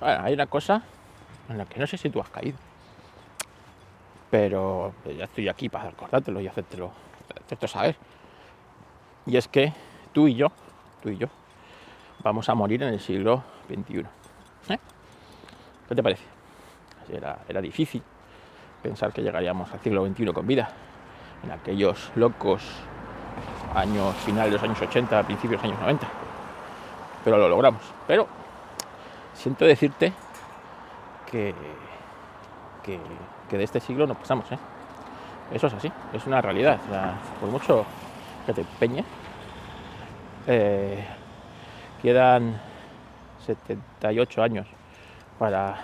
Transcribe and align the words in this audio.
Hay 0.00 0.34
una 0.34 0.46
cosa 0.46 0.82
en 1.48 1.58
la 1.58 1.64
que 1.64 1.80
no 1.80 1.86
sé 1.86 1.96
si 1.96 2.10
tú 2.10 2.20
has 2.20 2.28
caído. 2.28 2.58
Pero 4.30 4.92
ya 5.16 5.24
estoy 5.24 5.48
aquí 5.48 5.68
para 5.68 5.88
acordártelo 5.88 6.40
y 6.40 6.48
hacértelo, 6.48 6.90
hacértelo 7.44 7.68
saber. 7.68 7.96
Y 9.24 9.36
es 9.36 9.48
que 9.48 9.72
tú 10.12 10.28
y 10.28 10.34
yo, 10.34 10.48
tú 11.02 11.08
y 11.08 11.16
yo, 11.16 11.28
vamos 12.22 12.48
a 12.48 12.54
morir 12.54 12.82
en 12.82 12.92
el 12.92 13.00
siglo 13.00 13.42
XXI. 13.68 14.00
¿Eh? 14.68 14.78
¿Qué 15.88 15.94
te 15.94 16.02
parece? 16.02 16.24
Era, 17.08 17.38
era 17.48 17.60
difícil 17.60 18.02
pensar 18.82 19.12
que 19.12 19.22
llegaríamos 19.22 19.72
al 19.72 19.80
siglo 19.80 20.06
XXI 20.06 20.32
con 20.32 20.46
vida. 20.46 20.68
En 21.44 21.52
aquellos 21.52 22.10
locos 22.16 22.62
años 23.74 24.14
finales 24.16 24.50
de 24.50 24.56
los 24.56 24.62
años 24.62 24.80
80, 24.80 25.22
principios 25.22 25.62
de 25.62 25.68
los 25.68 25.74
años 25.74 25.80
90. 25.80 26.06
Pero 27.24 27.38
lo 27.38 27.48
logramos. 27.48 27.82
Pero 28.06 28.26
siento 29.36 29.64
decirte 29.64 30.12
que, 31.30 31.54
que, 32.82 33.56
de 33.56 33.64
este 33.64 33.80
siglo 33.80 34.06
no 34.06 34.14
pasamos. 34.14 34.50
¿eh? 34.52 34.58
Eso 35.52 35.66
es 35.68 35.74
así, 35.74 35.92
es 36.12 36.26
una 36.26 36.40
realidad. 36.40 36.78
Por 37.40 37.50
mucho 37.50 37.84
que 38.44 38.52
te 38.52 38.62
empeñe, 38.62 39.04
eh, 40.46 41.04
quedan 42.02 42.60
78 43.44 44.42
años 44.42 44.66
para, 45.38 45.76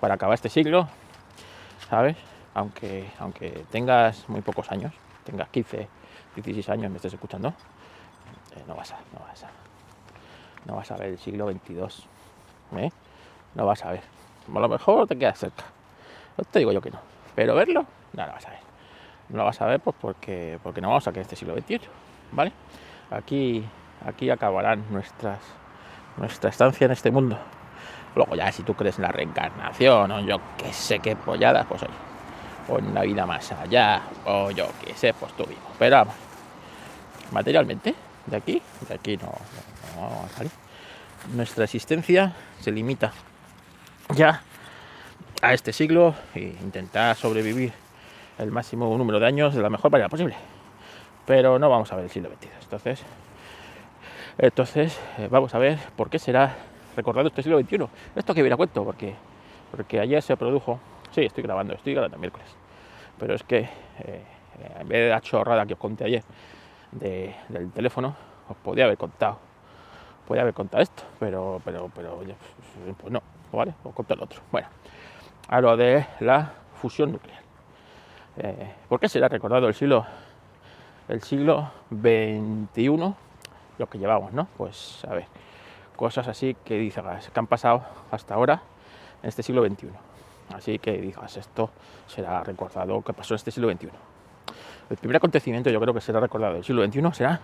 para 0.00 0.14
acabar 0.14 0.34
este 0.34 0.48
siglo, 0.48 0.88
¿sabes? 1.88 2.16
Aunque, 2.54 3.10
aunque 3.18 3.64
tengas 3.70 4.28
muy 4.28 4.42
pocos 4.42 4.70
años, 4.70 4.92
tengas 5.24 5.48
15, 5.48 5.88
16 6.36 6.68
años, 6.68 6.90
me 6.90 6.96
estés 6.96 7.14
escuchando, 7.14 7.48
eh, 8.56 8.62
no, 8.66 8.74
vas 8.74 8.92
a, 8.92 8.96
no, 9.12 9.20
vas 9.26 9.44
a, 9.44 9.50
no 10.66 10.76
vas 10.76 10.90
a 10.90 10.96
ver 10.96 11.10
el 11.10 11.18
siglo 11.18 11.46
22. 11.46 12.08
¿Eh? 12.78 12.92
No 13.54 13.66
vas 13.66 13.84
a 13.84 13.90
ver. 13.90 14.02
A 14.54 14.58
lo 14.58 14.68
mejor 14.68 15.06
te 15.06 15.16
quedas 15.16 15.38
cerca. 15.38 15.64
No 16.36 16.44
te 16.44 16.58
digo 16.58 16.72
yo 16.72 16.80
que 16.80 16.90
no. 16.90 16.98
Pero 17.34 17.54
verlo, 17.54 17.84
no 18.12 18.26
lo 18.26 18.32
vas 18.32 18.46
a 18.46 18.50
ver. 18.50 18.60
No 19.28 19.38
lo 19.38 19.44
vas 19.44 19.60
a 19.60 19.66
ver 19.66 19.80
pues 19.80 19.96
porque, 20.00 20.58
porque 20.62 20.80
no 20.80 20.88
vamos 20.88 21.06
a 21.06 21.12
quedar 21.12 21.22
este 21.22 21.36
siglo 21.36 21.54
28. 21.54 21.90
¿Vale? 22.32 22.52
Aquí, 23.10 23.64
aquí 24.06 24.30
acabarán 24.30 24.84
nuestras, 24.90 25.38
nuestra 26.16 26.50
estancia 26.50 26.84
en 26.86 26.92
este 26.92 27.10
mundo. 27.10 27.38
Luego 28.14 28.34
ya 28.34 28.52
si 28.52 28.62
tú 28.62 28.74
crees 28.74 28.98
en 28.98 29.02
la 29.02 29.12
reencarnación 29.12 30.10
o 30.10 30.20
yo 30.20 30.38
que 30.58 30.72
sé 30.72 30.98
qué 30.98 31.16
polladas, 31.16 31.66
pues 31.66 31.82
oye, 31.82 31.92
o 32.68 32.78
en 32.78 32.86
una 32.88 33.02
vida 33.02 33.26
más 33.26 33.50
allá, 33.52 34.02
o 34.26 34.50
yo 34.50 34.68
qué 34.84 34.94
sé, 34.94 35.14
pues 35.14 35.32
tú 35.34 35.46
mismo. 35.46 35.64
Pero 35.78 35.96
vamos, 35.96 36.14
materialmente, 37.32 37.94
de 38.26 38.36
aquí, 38.36 38.62
de 38.88 38.94
aquí 38.94 39.16
no 39.16 39.32
vamos 39.96 40.24
a 40.26 40.36
salir. 40.36 40.61
Nuestra 41.30 41.64
existencia 41.64 42.32
se 42.60 42.72
limita 42.72 43.12
ya 44.14 44.42
a 45.40 45.54
este 45.54 45.72
siglo 45.72 46.14
e 46.34 46.54
intentar 46.62 47.16
sobrevivir 47.16 47.72
el 48.38 48.50
máximo 48.50 48.96
número 48.98 49.20
de 49.20 49.26
años 49.26 49.54
de 49.54 49.62
la 49.62 49.70
mejor 49.70 49.90
manera 49.90 50.08
posible. 50.08 50.34
Pero 51.24 51.58
no 51.58 51.70
vamos 51.70 51.92
a 51.92 51.96
ver 51.96 52.06
el 52.06 52.10
siglo 52.10 52.28
XXII. 52.28 52.50
Entonces, 52.62 53.02
entonces 54.38 55.00
eh, 55.18 55.28
vamos 55.30 55.54
a 55.54 55.58
ver 55.58 55.78
por 55.96 56.10
qué 56.10 56.18
será 56.18 56.56
recordado 56.96 57.28
este 57.28 57.42
siglo 57.42 57.60
XXI. 57.60 57.86
Esto 58.16 58.34
que 58.34 58.42
viene 58.42 58.54
a 58.54 58.56
cuento, 58.56 58.84
porque, 58.84 59.14
porque 59.70 60.00
ayer 60.00 60.20
se 60.22 60.36
produjo. 60.36 60.80
Sí, 61.12 61.22
estoy 61.22 61.44
grabando, 61.44 61.74
estoy 61.74 61.94
grabando 61.94 62.18
miércoles. 62.18 62.48
Pero 63.18 63.34
es 63.34 63.42
que 63.44 63.68
eh, 64.00 64.22
en 64.80 64.88
vez 64.88 65.04
de 65.04 65.08
la 65.10 65.20
chorrada 65.20 65.64
que 65.66 65.74
os 65.74 65.78
conté 65.78 66.04
ayer 66.04 66.24
de, 66.90 67.34
del 67.48 67.70
teléfono, 67.70 68.16
os 68.48 68.56
podía 68.56 68.84
haber 68.84 68.98
contado. 68.98 69.51
Podía 70.32 70.44
haber 70.44 70.54
contado 70.54 70.82
esto, 70.82 71.02
pero, 71.20 71.60
pero, 71.62 71.90
pero, 71.94 72.22
pues 72.98 73.12
no, 73.12 73.22
¿vale? 73.52 73.74
Os 73.84 73.92
conto 73.92 74.14
el 74.14 74.22
otro. 74.22 74.40
Bueno, 74.50 74.66
a 75.46 75.60
lo 75.60 75.76
de 75.76 76.06
la 76.20 76.54
fusión 76.80 77.12
nuclear. 77.12 77.42
Eh, 78.38 78.72
¿Por 78.88 78.98
qué 78.98 79.10
será 79.10 79.28
recordado 79.28 79.68
el 79.68 79.74
siglo, 79.74 80.06
el 81.08 81.20
siglo 81.20 81.70
XXI? 81.90 83.14
Lo 83.76 83.86
que 83.90 83.98
llevamos, 83.98 84.32
¿no? 84.32 84.48
Pues 84.56 85.04
a 85.06 85.12
ver, 85.12 85.26
cosas 85.96 86.26
así 86.28 86.56
que 86.64 86.78
digas 86.78 87.28
que 87.28 87.38
han 87.38 87.46
pasado 87.46 87.82
hasta 88.10 88.32
ahora 88.32 88.62
en 89.22 89.28
este 89.28 89.42
siglo 89.42 89.62
XXI. 89.62 89.88
Así 90.54 90.78
que 90.78 90.92
digas, 90.92 91.36
esto 91.36 91.68
será 92.06 92.42
recordado 92.42 93.02
que 93.02 93.12
pasó 93.12 93.34
en 93.34 93.36
este 93.36 93.50
siglo 93.50 93.70
XXI. 93.70 93.90
El 94.88 94.96
primer 94.96 95.16
acontecimiento 95.18 95.68
yo 95.68 95.78
creo 95.78 95.92
que 95.92 96.00
será 96.00 96.20
recordado 96.20 96.54
del 96.54 96.64
siglo 96.64 96.82
XXI 96.86 97.12
será 97.12 97.38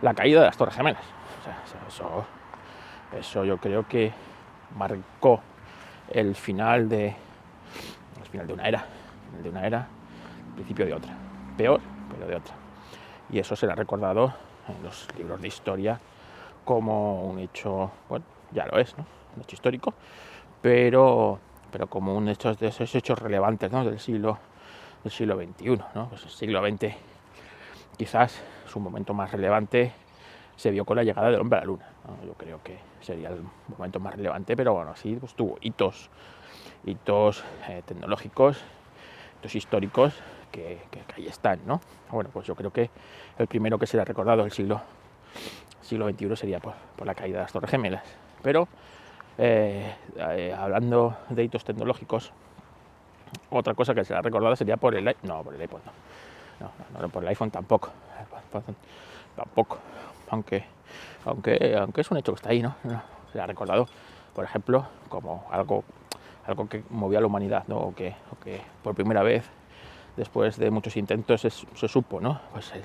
la 0.00 0.14
caída 0.14 0.40
de 0.40 0.46
las 0.46 0.56
Torres 0.56 0.74
Gemelas. 0.74 1.21
Eso, 1.88 2.24
eso 3.18 3.44
yo 3.44 3.58
creo 3.58 3.86
que 3.86 4.12
marcó 4.76 5.40
el 6.10 6.34
final 6.34 6.88
de 6.88 7.08
el 7.08 8.28
final 8.30 8.46
de 8.46 8.52
una 8.52 8.68
era, 8.68 8.86
de 9.42 9.48
una 9.48 9.66
era, 9.66 9.88
principio 10.54 10.86
de 10.86 10.94
otra, 10.94 11.12
peor, 11.56 11.80
pero 12.10 12.26
de 12.26 12.36
otra. 12.36 12.54
Y 13.30 13.38
eso 13.38 13.56
será 13.56 13.74
recordado 13.74 14.32
en 14.68 14.82
los 14.82 15.08
libros 15.16 15.40
de 15.40 15.48
historia 15.48 16.00
como 16.64 17.24
un 17.24 17.38
hecho, 17.38 17.90
bueno, 18.08 18.24
ya 18.52 18.66
lo 18.66 18.78
es, 18.78 18.96
¿no? 18.96 19.04
Un 19.36 19.42
hecho 19.42 19.56
histórico, 19.56 19.94
pero, 20.60 21.38
pero 21.70 21.86
como 21.88 22.14
un 22.14 22.28
hecho 22.28 22.54
de 22.54 22.68
esos 22.68 22.94
hechos 22.94 23.18
relevantes, 23.18 23.70
¿no? 23.72 23.84
Del 23.84 23.98
siglo, 23.98 24.38
del 25.02 25.12
siglo 25.12 25.36
XXI, 25.36 25.78
¿no? 25.94 26.08
Pues 26.08 26.22
el 26.24 26.30
siglo 26.30 26.60
XX, 26.60 26.94
quizás 27.96 28.42
su 28.66 28.78
momento 28.80 29.14
más 29.14 29.32
relevante 29.32 29.92
se 30.56 30.70
vio 30.70 30.84
con 30.84 30.96
la 30.96 31.04
llegada 31.04 31.30
del 31.30 31.40
hombre 31.40 31.58
a 31.58 31.60
la 31.62 31.66
luna. 31.66 31.86
¿no? 32.06 32.26
Yo 32.26 32.34
creo 32.34 32.60
que 32.62 32.78
sería 33.00 33.28
el 33.30 33.42
momento 33.68 34.00
más 34.00 34.14
relevante, 34.14 34.56
pero 34.56 34.74
bueno, 34.74 34.94
sí, 34.96 35.16
pues 35.18 35.34
tuvo 35.34 35.58
hitos, 35.60 36.10
hitos 36.84 37.44
eh, 37.68 37.82
tecnológicos, 37.84 38.62
hitos 39.38 39.54
históricos 39.54 40.14
que, 40.50 40.78
ahí 41.16 41.26
están, 41.26 41.60
¿no? 41.66 41.80
Bueno, 42.10 42.30
pues 42.32 42.46
yo 42.46 42.54
creo 42.54 42.70
que 42.70 42.90
el 43.38 43.46
primero 43.46 43.78
que 43.78 43.86
será 43.86 44.04
recordado 44.04 44.42
del 44.42 44.52
siglo, 44.52 44.82
siglo 45.80 46.08
XXI 46.10 46.36
sería 46.36 46.60
por, 46.60 46.74
por 46.96 47.06
la 47.06 47.14
caída 47.14 47.38
de 47.38 47.44
las 47.44 47.52
Torres 47.52 47.70
Gemelas. 47.70 48.04
Pero 48.42 48.68
eh, 49.38 49.94
eh, 50.16 50.54
hablando 50.56 51.16
de 51.30 51.44
hitos 51.44 51.64
tecnológicos, 51.64 52.32
otra 53.50 53.74
cosa 53.74 53.94
que 53.94 54.04
será 54.04 54.20
recordada 54.20 54.56
sería 54.56 54.76
por 54.76 54.94
el 54.94 55.16
no, 55.22 55.42
por 55.42 55.54
el 55.54 55.62
iPod, 55.62 55.80
no. 55.86 55.92
No, 56.60 57.00
no, 57.00 57.08
por 57.08 57.24
el 57.24 57.28
iPhone 57.30 57.50
tampoco, 57.50 57.90
tampoco, 59.34 59.78
aunque, 60.32 60.64
aunque, 61.26 61.76
aunque 61.78 62.00
es 62.00 62.10
un 62.10 62.16
hecho 62.16 62.32
que 62.32 62.36
está 62.36 62.50
ahí, 62.50 62.62
¿no? 62.62 62.74
Se 63.32 63.40
ha 63.40 63.46
recordado, 63.46 63.86
por 64.34 64.44
ejemplo, 64.44 64.86
como 65.08 65.46
algo, 65.50 65.84
algo 66.46 66.68
que 66.68 66.82
movía 66.90 67.18
a 67.18 67.20
la 67.20 67.26
humanidad, 67.26 67.64
¿no? 67.68 67.76
O 67.76 67.94
que, 67.94 68.16
o 68.32 68.42
que 68.42 68.60
por 68.82 68.94
primera 68.94 69.22
vez, 69.22 69.44
después 70.16 70.56
de 70.56 70.70
muchos 70.70 70.96
intentos, 70.96 71.42
se, 71.42 71.50
se 71.50 71.88
supo, 71.88 72.20
¿no? 72.20 72.40
Pues 72.52 72.72
el 72.72 72.82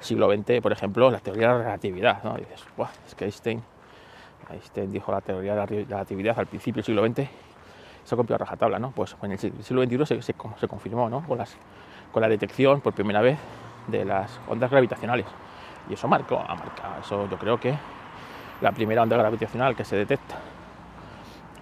siglo 0.00 0.28
XX, 0.28 0.60
por 0.60 0.72
ejemplo, 0.72 1.10
la 1.10 1.20
teoría 1.20 1.48
de 1.48 1.54
la 1.54 1.64
relatividad, 1.64 2.24
¿no? 2.24 2.36
Y 2.36 2.40
dices, 2.40 2.64
Buah, 2.76 2.90
es 3.06 3.14
que 3.14 3.24
Einstein, 3.26 3.62
Einstein 4.50 4.90
dijo 4.90 5.12
la 5.12 5.20
teoría 5.20 5.52
de 5.52 5.58
la 5.58 5.66
relatividad 5.66 6.38
al 6.38 6.46
principio 6.46 6.82
del 6.82 6.84
siglo 6.84 7.06
XX, 7.06 7.28
se 8.04 8.16
cumplió 8.16 8.34
a 8.34 8.38
rajatabla, 8.38 8.80
¿no? 8.80 8.90
Pues 8.90 9.16
en 9.22 9.30
el 9.30 9.38
siglo 9.38 9.84
XXI 9.84 10.06
se, 10.06 10.22
se, 10.22 10.34
se 10.58 10.68
confirmó, 10.68 11.08
¿no? 11.08 11.24
Con, 11.24 11.38
las, 11.38 11.56
con 12.10 12.22
la 12.22 12.28
detección 12.28 12.80
por 12.80 12.92
primera 12.92 13.20
vez 13.20 13.38
de 13.86 14.04
las 14.04 14.40
ondas 14.48 14.68
gravitacionales. 14.68 15.26
Y 15.88 15.94
eso 15.94 16.08
marcó, 16.08 16.38
ha 16.38 16.54
marcado, 16.54 17.00
eso 17.00 17.28
yo 17.28 17.38
creo 17.38 17.58
que 17.58 17.74
la 18.60 18.72
primera 18.72 19.02
onda 19.02 19.16
gravitacional 19.16 19.74
que 19.74 19.84
se 19.84 19.96
detecta. 19.96 20.36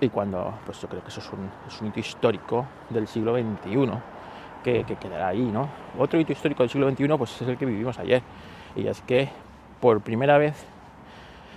Y 0.01 0.09
cuando, 0.09 0.55
pues 0.65 0.81
yo 0.81 0.89
creo 0.89 1.03
que 1.03 1.09
eso 1.09 1.21
es 1.21 1.31
un, 1.33 1.51
es 1.67 1.83
hito 1.83 2.01
histórico 2.01 2.67
del 2.89 3.07
siglo 3.07 3.35
XXI 3.35 3.91
que, 4.65 4.85
que, 4.85 4.97
quedará 4.97 5.29
ahí, 5.29 5.43
¿no? 5.43 5.69
Otro 5.99 6.19
hito 6.19 6.33
histórico 6.33 6.63
del 6.63 6.71
siglo 6.71 6.91
XXI, 6.91 7.09
pues 7.19 7.41
es 7.41 7.49
el 7.49 7.59
que 7.59 7.67
vivimos 7.67 7.99
ayer. 7.99 8.23
Y 8.77 8.87
es 8.87 9.01
que 9.03 9.29
por 9.81 10.01
primera 10.01 10.39
vez 10.39 10.67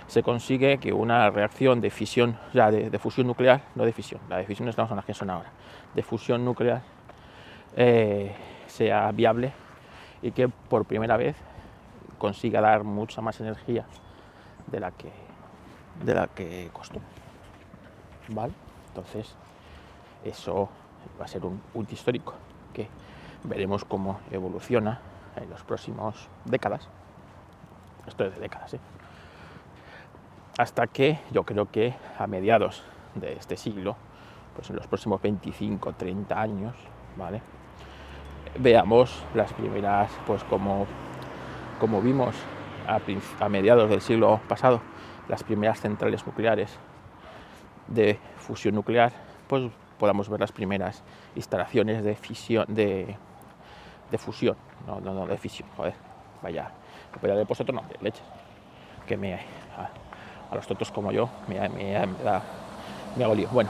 se 0.06 0.22
consigue 0.22 0.78
que 0.78 0.92
una 0.92 1.30
reacción 1.30 1.80
de 1.80 1.90
fisión, 1.90 2.38
ya 2.52 2.70
de, 2.70 2.90
de, 2.90 2.98
fusión 2.98 3.26
nuclear, 3.26 3.62
no 3.74 3.84
de 3.84 3.92
fisión, 3.92 4.20
la 4.28 4.36
de 4.38 4.44
fisión 4.44 4.68
estamos 4.68 4.90
en 4.90 4.96
las 4.96 5.04
que 5.04 5.14
son 5.14 5.30
ahora, 5.30 5.50
de 5.94 6.02
fusión 6.02 6.44
nuclear, 6.44 6.82
eh, 7.76 8.32
sea 8.66 9.10
viable 9.12 9.52
y 10.22 10.30
que 10.30 10.48
por 10.48 10.84
primera 10.84 11.16
vez 11.16 11.36
consiga 12.24 12.62
dar 12.62 12.84
mucha 12.84 13.20
más 13.20 13.38
energía 13.42 13.84
de 14.66 14.80
la 14.80 14.90
que 14.92 15.12
de 16.02 16.14
la 16.14 16.26
que 16.26 16.70
costó. 16.72 16.98
¿Vale? 18.28 18.54
Entonces, 18.88 19.36
eso 20.24 20.70
va 21.20 21.26
a 21.26 21.28
ser 21.28 21.44
un 21.44 21.60
hito 21.74 21.92
histórico 21.92 22.32
que 22.72 22.88
veremos 23.42 23.84
cómo 23.84 24.20
evoluciona 24.30 25.02
en 25.36 25.50
los 25.50 25.62
próximos 25.64 26.28
décadas. 26.46 26.88
Esto 28.06 28.24
es 28.24 28.34
de 28.34 28.40
décadas, 28.40 28.72
¿eh? 28.72 28.80
Hasta 30.56 30.86
que 30.86 31.18
yo 31.30 31.42
creo 31.42 31.70
que 31.70 31.94
a 32.18 32.26
mediados 32.26 32.84
de 33.14 33.34
este 33.34 33.58
siglo, 33.58 33.96
pues 34.56 34.70
en 34.70 34.76
los 34.76 34.86
próximos 34.86 35.20
25, 35.20 35.92
30 35.92 36.40
años, 36.40 36.74
¿vale? 37.18 37.42
Veamos 38.58 39.22
las 39.34 39.52
primeras, 39.52 40.10
pues 40.26 40.42
como, 40.44 40.86
como 41.84 42.00
vimos 42.00 42.34
a, 42.86 43.48
mediados 43.50 43.90
del 43.90 44.00
siglo 44.00 44.40
pasado, 44.48 44.80
las 45.28 45.44
primeras 45.44 45.82
centrales 45.82 46.26
nucleares 46.26 46.78
de 47.88 48.18
fusión 48.38 48.74
nuclear, 48.74 49.12
pues 49.46 49.70
podamos 49.98 50.30
ver 50.30 50.40
las 50.40 50.50
primeras 50.50 51.02
instalaciones 51.36 52.02
de 52.02 52.16
fisión, 52.16 52.64
de, 52.68 53.18
fusión, 54.16 54.56
no, 54.86 54.98
no, 54.98 55.12
no, 55.12 55.26
de 55.26 55.36
fisión, 55.36 55.68
joder, 55.76 55.92
vaya, 56.42 56.70
vaya 57.20 57.34
de 57.34 57.44
vosotros 57.44 57.74
no, 57.74 57.86
de 57.86 57.98
leches, 58.00 58.24
que 59.06 59.18
me, 59.18 59.34
a, 59.34 59.90
a 60.50 60.54
los 60.54 60.66
tontos 60.66 60.90
como 60.90 61.12
yo 61.12 61.28
me, 61.48 61.60
me, 61.68 61.68
me 61.68 62.24
da, 62.24 62.42
me 63.14 63.24
hago 63.24 63.34
lío. 63.34 63.48
Bueno, 63.50 63.68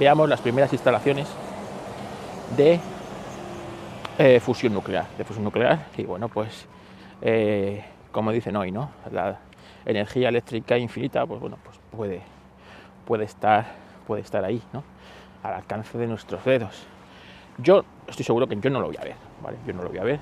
veamos 0.00 0.28
las 0.28 0.40
primeras 0.40 0.72
instalaciones 0.72 1.28
de 2.56 2.80
eh, 4.18 4.40
fusión 4.40 4.74
nuclear, 4.74 5.06
de 5.16 5.22
fusión 5.22 5.44
nuclear, 5.44 5.86
y 5.96 6.02
bueno, 6.02 6.28
pues 6.28 6.66
eh, 7.22 7.84
como 8.12 8.32
dicen 8.32 8.56
hoy, 8.56 8.72
¿no? 8.72 8.90
La 9.10 9.38
energía 9.84 10.28
eléctrica 10.28 10.76
infinita, 10.78 11.26
pues 11.26 11.40
bueno, 11.40 11.58
pues 11.62 11.78
puede, 11.90 12.22
puede 13.04 13.24
estar, 13.24 13.66
puede 14.06 14.22
estar 14.22 14.44
ahí, 14.44 14.62
¿no? 14.72 14.82
Al 15.42 15.54
alcance 15.54 15.96
de 15.98 16.06
nuestros 16.06 16.44
dedos. 16.44 16.86
Yo 17.58 17.84
estoy 18.06 18.24
seguro 18.24 18.46
que 18.46 18.56
yo 18.56 18.70
no 18.70 18.80
lo 18.80 18.88
voy 18.88 18.96
a 18.96 19.04
ver. 19.04 19.14
Yo 19.66 19.72
no 19.72 19.82
lo 19.82 19.90
voy 19.90 19.98
a 19.98 20.04
ver, 20.04 20.16
eh, 20.16 20.18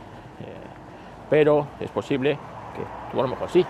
pero 1.31 1.67
es 1.81 1.91
posible 1.91 2.32
que 2.75 2.82
tú 3.11 3.20
a 3.20 3.23
lo 3.23 3.29
mejor 3.29 3.49
sí. 3.49 3.64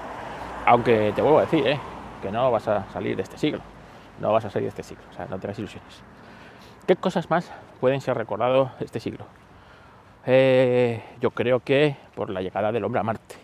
Aunque 0.66 1.12
te 1.14 1.22
vuelvo 1.22 1.38
a 1.38 1.42
decir, 1.42 1.66
¿eh? 1.66 1.78
que 2.22 2.32
no 2.32 2.50
vas 2.50 2.66
a 2.68 2.86
salir 2.90 3.16
de 3.16 3.22
este 3.22 3.36
siglo, 3.36 3.60
no 4.18 4.32
vas 4.32 4.46
a 4.46 4.50
salir 4.50 4.64
de 4.64 4.70
este 4.70 4.82
siglo, 4.82 5.04
o 5.10 5.14
sea, 5.14 5.26
no 5.26 5.38
tengas 5.38 5.58
ilusiones. 5.58 6.02
¿Qué 6.86 6.96
cosas 6.96 7.28
más 7.28 7.52
pueden 7.80 8.00
ser 8.00 8.16
recordados 8.16 8.70
este 8.80 8.98
siglo? 8.98 9.26
Eh, 10.26 11.02
yo 11.20 11.30
creo 11.32 11.60
que 11.60 11.96
por 12.14 12.30
la 12.30 12.40
llegada 12.40 12.72
del 12.72 12.84
hombre 12.84 13.00
a 13.00 13.02
Marte. 13.02 13.34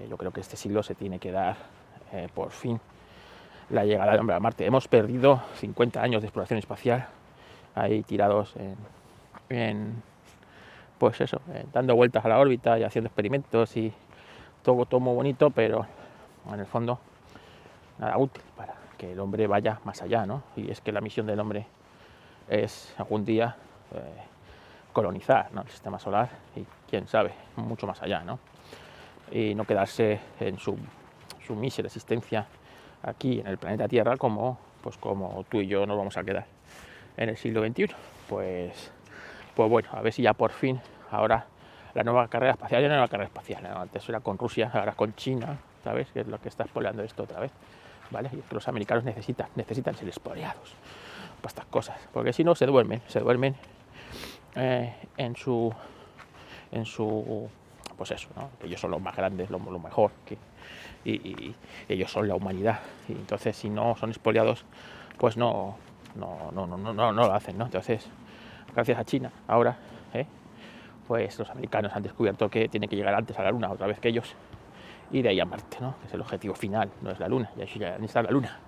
Eh, 0.00 0.06
yo 0.08 0.16
creo 0.16 0.30
que 0.30 0.40
este 0.40 0.56
siglo 0.56 0.82
se 0.82 0.94
tiene 0.94 1.18
que 1.18 1.30
dar 1.30 1.56
eh, 2.12 2.28
por 2.32 2.50
fin 2.50 2.80
la 3.70 3.84
llegada 3.84 4.12
del 4.12 4.20
hombre 4.20 4.36
a 4.36 4.40
Marte. 4.40 4.64
Hemos 4.64 4.88
perdido 4.88 5.42
50 5.56 6.00
años 6.00 6.22
de 6.22 6.28
exploración 6.28 6.58
espacial 6.58 7.06
ahí 7.74 8.02
tirados 8.02 8.54
en, 8.56 8.76
en 9.48 10.02
pues 10.98 11.20
eso, 11.20 11.40
dando 11.72 11.96
vueltas 11.96 12.24
a 12.24 12.28
la 12.28 12.38
órbita 12.38 12.78
y 12.78 12.84
haciendo 12.84 13.08
experimentos 13.08 13.76
y 13.76 13.92
todo, 14.62 14.86
todo 14.86 15.00
muy 15.00 15.14
bonito, 15.14 15.50
pero 15.50 15.86
en 16.50 16.60
el 16.60 16.66
fondo 16.66 16.98
nada 17.98 18.16
útil 18.16 18.42
para 18.56 18.74
que 18.96 19.12
el 19.12 19.20
hombre 19.20 19.46
vaya 19.46 19.80
más 19.84 20.00
allá, 20.02 20.24
¿no? 20.24 20.42
Y 20.56 20.70
es 20.70 20.80
que 20.80 20.92
la 20.92 21.00
misión 21.00 21.26
del 21.26 21.40
hombre 21.40 21.66
es 22.48 22.94
algún 22.96 23.24
día 23.24 23.56
colonizar 24.94 25.52
¿no? 25.52 25.60
el 25.60 25.68
sistema 25.68 25.98
solar 25.98 26.30
y 26.56 26.64
quién 26.88 27.06
sabe, 27.06 27.34
mucho 27.56 27.86
más 27.86 28.00
allá, 28.02 28.20
¿no? 28.20 28.38
Y 29.30 29.54
no 29.54 29.64
quedarse 29.64 30.20
en 30.40 30.58
su, 30.58 30.78
su 31.46 31.54
mísera 31.54 31.88
existencia 31.88 32.46
aquí 33.02 33.40
en 33.40 33.48
el 33.48 33.58
planeta 33.58 33.88
Tierra 33.88 34.16
como, 34.16 34.58
pues 34.82 34.96
como 34.96 35.44
tú 35.50 35.60
y 35.60 35.66
yo 35.66 35.84
nos 35.84 35.98
vamos 35.98 36.16
a 36.16 36.24
quedar 36.24 36.46
en 37.16 37.28
el 37.28 37.36
siglo 37.36 37.66
XXI. 37.66 37.88
Pues, 38.28 38.92
pues 39.54 39.68
bueno, 39.68 39.88
a 39.92 40.00
ver 40.00 40.12
si 40.12 40.22
ya 40.22 40.32
por 40.32 40.52
fin 40.52 40.80
ahora 41.10 41.46
la 41.94 42.02
nueva 42.02 42.28
carrera 42.28 42.52
espacial, 42.52 42.80
ya 42.80 42.88
no 42.88 42.94
nueva 42.94 43.08
carrera 43.08 43.26
espacial, 43.26 43.62
¿no? 43.62 43.80
antes 43.80 44.08
era 44.08 44.20
con 44.20 44.38
Rusia, 44.38 44.70
ahora 44.72 44.92
con 44.92 45.14
China, 45.14 45.58
¿sabes? 45.82 46.08
Que 46.12 46.20
es 46.20 46.26
lo 46.26 46.40
que 46.40 46.48
está 46.48 46.64
spoileando 46.64 47.02
esto 47.02 47.24
otra 47.24 47.40
vez, 47.40 47.52
¿vale? 48.10 48.30
Y 48.32 48.38
es 48.38 48.44
que 48.46 48.54
los 48.54 48.66
americanos 48.68 49.04
necesitan, 49.04 49.48
necesitan 49.54 49.94
ser 49.94 50.12
spoileados 50.12 50.74
para 51.40 51.48
estas 51.48 51.66
cosas, 51.66 51.98
porque 52.12 52.32
si 52.32 52.42
no 52.42 52.54
se 52.54 52.66
duermen, 52.66 53.02
se 53.06 53.20
duermen 53.20 53.54
eh, 54.56 54.94
en 55.16 55.36
su, 55.36 55.72
en 56.70 56.84
su, 56.84 57.48
pues 57.96 58.10
eso, 58.12 58.28
ellos 58.62 58.80
son 58.80 58.90
los 58.90 59.00
más 59.00 59.16
grandes, 59.16 59.50
lo, 59.50 59.58
lo 59.58 59.78
mejor, 59.78 60.12
y, 61.04 61.54
ellos 61.88 62.10
son 62.10 62.28
la 62.28 62.34
humanidad, 62.34 62.80
entonces 63.08 63.56
si 63.56 63.68
no 63.68 63.96
son 63.96 64.10
expoliados, 64.10 64.64
pues 65.18 65.36
no, 65.36 65.76
no, 66.14 66.50
no, 66.52 66.66
no, 66.66 66.76
no, 66.76 66.92
no, 66.94 67.12
lo 67.12 67.34
hacen, 67.34 67.58
¿no? 67.58 67.66
Entonces, 67.66 68.08
gracias 68.74 68.98
a 68.98 69.04
China, 69.04 69.30
ahora, 69.48 69.76
¿eh? 70.14 70.26
pues 71.06 71.38
los 71.38 71.50
americanos 71.50 71.92
han 71.94 72.02
descubierto 72.02 72.48
que 72.48 72.68
tienen 72.68 72.88
que 72.88 72.96
llegar 72.96 73.14
antes 73.14 73.38
a 73.38 73.42
la 73.42 73.50
Luna 73.50 73.70
otra 73.70 73.86
vez 73.86 74.00
que 74.00 74.08
ellos 74.08 74.34
y 75.10 75.20
de 75.20 75.28
ahí 75.28 75.40
a 75.40 75.44
Marte, 75.44 75.78
¿no? 75.80 75.96
que 76.00 76.06
es 76.06 76.14
el 76.14 76.20
objetivo 76.20 76.54
final, 76.54 76.90
no 77.02 77.10
es 77.10 77.18
la 77.20 77.28
Luna, 77.28 77.50
ya, 77.56 77.66
ya 77.66 77.96
está 77.96 78.22
la 78.22 78.30
Luna, 78.30 78.58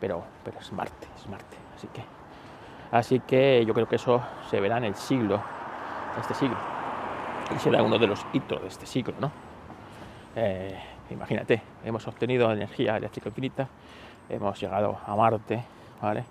pero, 0.00 0.24
pero 0.44 0.58
es 0.58 0.72
Marte, 0.72 1.06
es 1.16 1.28
Marte, 1.28 1.56
así 1.76 1.88
que, 1.88 2.02
así 2.94 3.18
que 3.18 3.64
yo 3.66 3.74
creo 3.74 3.88
que 3.88 3.96
eso 3.96 4.22
se 4.48 4.60
verá 4.60 4.78
en 4.78 4.84
el 4.84 4.94
siglo, 4.94 5.42
este 6.20 6.32
siglo, 6.34 6.56
y 7.54 7.58
será 7.58 7.82
uno 7.82 7.98
de 7.98 8.06
los 8.06 8.24
hitos 8.32 8.62
de 8.62 8.68
este 8.68 8.86
siglo, 8.86 9.14
¿no? 9.20 9.32
Eh, 10.36 10.78
imagínate, 11.10 11.60
hemos 11.84 12.06
obtenido 12.06 12.52
energía 12.52 12.96
eléctrica 12.96 13.28
infinita, 13.28 13.68
hemos 14.28 14.60
llegado 14.60 14.96
a 15.04 15.16
Marte, 15.16 15.64
¿vale? 16.00 16.24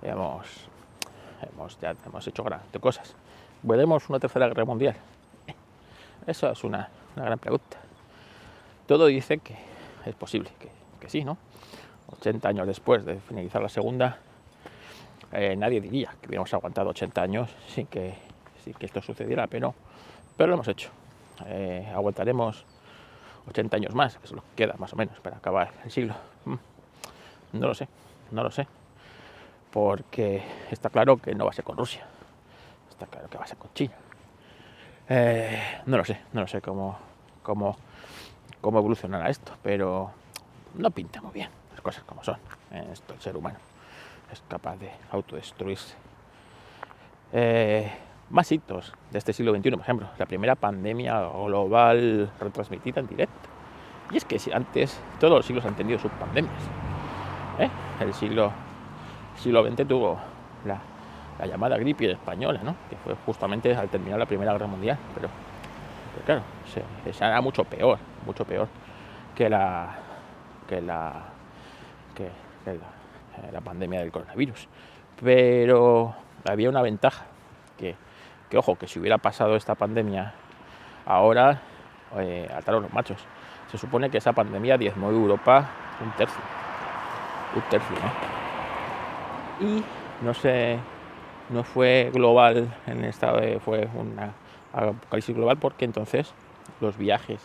Hemos, 0.00 0.46
hemos, 1.52 1.78
ya 1.78 1.94
hemos 2.06 2.26
hecho 2.26 2.42
grandes 2.42 2.80
cosas. 2.80 3.14
¿Veremos 3.62 4.08
una 4.08 4.18
tercera 4.18 4.48
guerra 4.48 4.64
mundial? 4.64 4.96
Eso 6.26 6.50
es 6.50 6.64
una, 6.64 6.88
una 7.16 7.26
gran 7.26 7.38
pregunta. 7.38 7.76
Todo 8.86 9.06
dice 9.06 9.38
que 9.38 9.56
es 10.06 10.14
posible, 10.14 10.50
que, 11.00 11.10
sí, 11.10 11.22
¿no? 11.22 11.36
80 12.18 12.48
años 12.48 12.66
después 12.66 13.04
de 13.04 13.20
finalizar 13.20 13.60
la 13.60 13.68
segunda, 13.68 14.18
eh, 15.32 15.56
nadie 15.56 15.80
diría 15.80 16.14
que 16.20 16.28
hubiéramos 16.28 16.52
aguantado 16.54 16.90
80 16.90 17.22
años 17.22 17.50
sin 17.68 17.86
que, 17.86 18.14
sin 18.64 18.74
que 18.74 18.86
esto 18.86 19.00
sucediera, 19.02 19.46
pero, 19.46 19.74
pero 20.36 20.48
lo 20.48 20.54
hemos 20.54 20.68
hecho. 20.68 20.90
Eh, 21.46 21.90
aguantaremos 21.94 22.64
80 23.48 23.76
años 23.76 23.94
más, 23.94 24.18
que 24.18 24.26
es 24.26 24.32
lo 24.32 24.42
que 24.42 24.48
queda 24.56 24.74
más 24.78 24.92
o 24.92 24.96
menos 24.96 25.18
para 25.20 25.36
acabar 25.36 25.72
el 25.84 25.90
siglo. 25.90 26.14
No 27.52 27.66
lo 27.66 27.74
sé, 27.74 27.88
no 28.30 28.42
lo 28.42 28.50
sé, 28.50 28.66
porque 29.70 30.42
está 30.70 30.88
claro 30.88 31.18
que 31.18 31.34
no 31.34 31.44
va 31.44 31.50
a 31.50 31.54
ser 31.54 31.64
con 31.64 31.76
Rusia 31.76 32.06
está 33.02 33.06
claro 33.06 33.28
que 33.28 33.38
va 33.38 33.44
a 33.44 33.46
ser 33.46 33.58
con 33.58 33.72
China. 33.74 33.94
Eh, 35.08 35.80
no 35.86 35.96
lo 35.96 36.04
sé, 36.04 36.20
no 36.32 36.42
lo 36.42 36.46
sé 36.46 36.60
cómo, 36.60 36.98
cómo, 37.42 37.76
cómo 38.60 38.78
evolucionará 38.78 39.28
esto, 39.28 39.52
pero 39.62 40.10
no 40.74 40.90
pinta 40.90 41.20
muy 41.20 41.32
bien 41.32 41.50
las 41.70 41.80
cosas 41.80 42.04
como 42.04 42.22
son. 42.22 42.38
Esto, 42.92 43.14
el 43.14 43.20
ser 43.20 43.36
humano 43.36 43.58
es 44.32 44.42
capaz 44.48 44.76
de 44.76 44.90
autodestruirse. 45.10 45.94
Eh, 47.32 47.90
más 48.30 48.50
hitos 48.50 48.92
de 49.10 49.18
este 49.18 49.32
siglo 49.32 49.54
XXI, 49.54 49.70
por 49.72 49.80
ejemplo, 49.80 50.08
la 50.18 50.26
primera 50.26 50.54
pandemia 50.54 51.20
global 51.28 52.30
retransmitida 52.40 53.00
en 53.00 53.06
directo. 53.06 53.48
Y 54.10 54.16
es 54.16 54.24
que 54.24 54.38
antes 54.52 55.00
todos 55.20 55.34
los 55.34 55.46
siglos 55.46 55.64
han 55.64 55.74
tenido 55.74 55.98
sus 55.98 56.10
pandemias. 56.12 56.62
¿eh? 57.58 57.68
El 58.00 58.12
siglo, 58.14 58.52
siglo 59.36 59.64
XX 59.64 59.86
tuvo 59.86 60.18
la 60.64 60.80
la 61.38 61.46
llamada 61.46 61.76
gripe 61.76 62.10
española, 62.10 62.60
¿no? 62.62 62.76
que 62.88 62.96
fue 62.96 63.14
justamente 63.26 63.74
al 63.74 63.88
terminar 63.88 64.18
la 64.18 64.26
Primera 64.26 64.52
Guerra 64.52 64.66
Mundial. 64.66 64.98
Pero, 65.14 65.28
claro, 66.24 66.42
se, 66.66 67.12
se, 67.12 67.24
era 67.24 67.40
mucho 67.40 67.64
peor, 67.64 67.98
mucho 68.26 68.44
peor 68.44 68.68
que 69.34 69.48
la, 69.48 69.96
que 70.68 70.80
la, 70.80 71.12
que 72.14 72.28
la, 72.66 73.01
la, 73.52 73.60
pandemia 73.60 74.00
del 74.00 74.12
coronavirus. 74.12 74.68
Pero 75.22 76.14
había 76.44 76.68
una 76.68 76.82
ventaja, 76.82 77.26
que, 77.78 77.94
que 78.50 78.58
ojo, 78.58 78.76
que 78.76 78.86
si 78.86 78.98
hubiera 78.98 79.18
pasado 79.18 79.56
esta 79.56 79.74
pandemia 79.74 80.34
ahora, 81.06 81.62
eh, 82.18 82.48
ataron 82.54 82.82
los 82.82 82.92
machos. 82.92 83.24
Se 83.70 83.78
supone 83.78 84.10
que 84.10 84.18
esa 84.18 84.32
pandemia 84.32 84.76
diezmó 84.76 85.10
Europa 85.10 85.70
un 86.02 86.10
tercio. 86.12 86.40
Un 87.54 87.62
tercio, 87.62 87.96
¿no? 89.60 89.66
Y 89.66 89.84
no 90.22 90.34
sé 90.34 90.78
no 91.52 91.64
fue 91.64 92.10
global 92.12 92.72
en 92.86 93.04
estado 93.04 93.40
de, 93.40 93.60
fue 93.60 93.88
una 93.94 94.32
apocalipsis 94.72 95.36
global 95.36 95.58
porque 95.58 95.84
entonces 95.84 96.32
los 96.80 96.96
viajes 96.96 97.40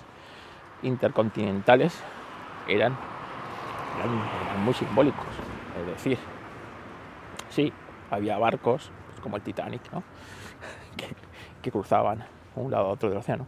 intercontinentales 0.82 2.01
eran 2.67 2.98
muy 4.63 4.74
simbólicos. 4.74 5.25
Es 5.79 5.88
decir, 5.88 6.17
sí, 7.50 7.72
había 8.10 8.38
barcos 8.38 8.91
pues 9.07 9.22
como 9.22 9.36
el 9.38 9.41
Titanic, 9.41 9.81
que, 11.62 11.72
cruzaban 11.72 12.24
un 12.55 12.72
lado 12.72 12.86
a 12.88 12.91
otro 12.91 13.10
del 13.10 13.17
océano. 13.17 13.46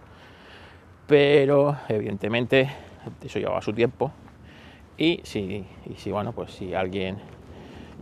Pero 1.08 1.78
evidentemente 1.88 2.70
eso 3.24 3.40
llevaba 3.40 3.62
su 3.62 3.72
tiempo 3.72 4.12
y 4.98 5.22
si, 5.24 5.66
bueno, 6.12 6.34
pues 6.34 6.52
si 6.52 6.74
alguien 6.74 7.18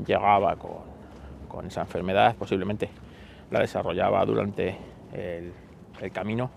llegaba 0.06 0.56
con 0.56 1.68
esa 1.68 1.82
enfermedad, 1.82 2.36
posiblemente 2.36 2.90
la 3.52 3.60
desarrollaba 3.60 4.26
durante 4.26 4.76
el, 5.14 5.54
camino 6.12 6.50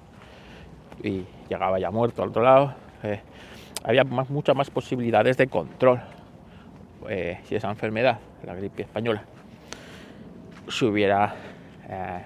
y 1.02 1.24
llegaba 1.48 1.78
ya 1.78 1.90
muerto 1.90 2.22
al 2.22 2.30
otro 2.30 2.42
lado. 2.42 2.74
Eh, 3.02 3.20
había 3.84 4.04
muchas 4.04 4.54
más 4.54 4.70
posibilidades 4.70 5.36
de 5.36 5.46
control 5.46 6.00
eh, 7.08 7.40
si 7.44 7.54
esa 7.56 7.70
enfermedad, 7.70 8.18
la 8.44 8.54
gripe 8.54 8.82
española, 8.82 9.24
se 10.68 10.84
hubiera, 10.84 11.34
eh, 11.88 12.22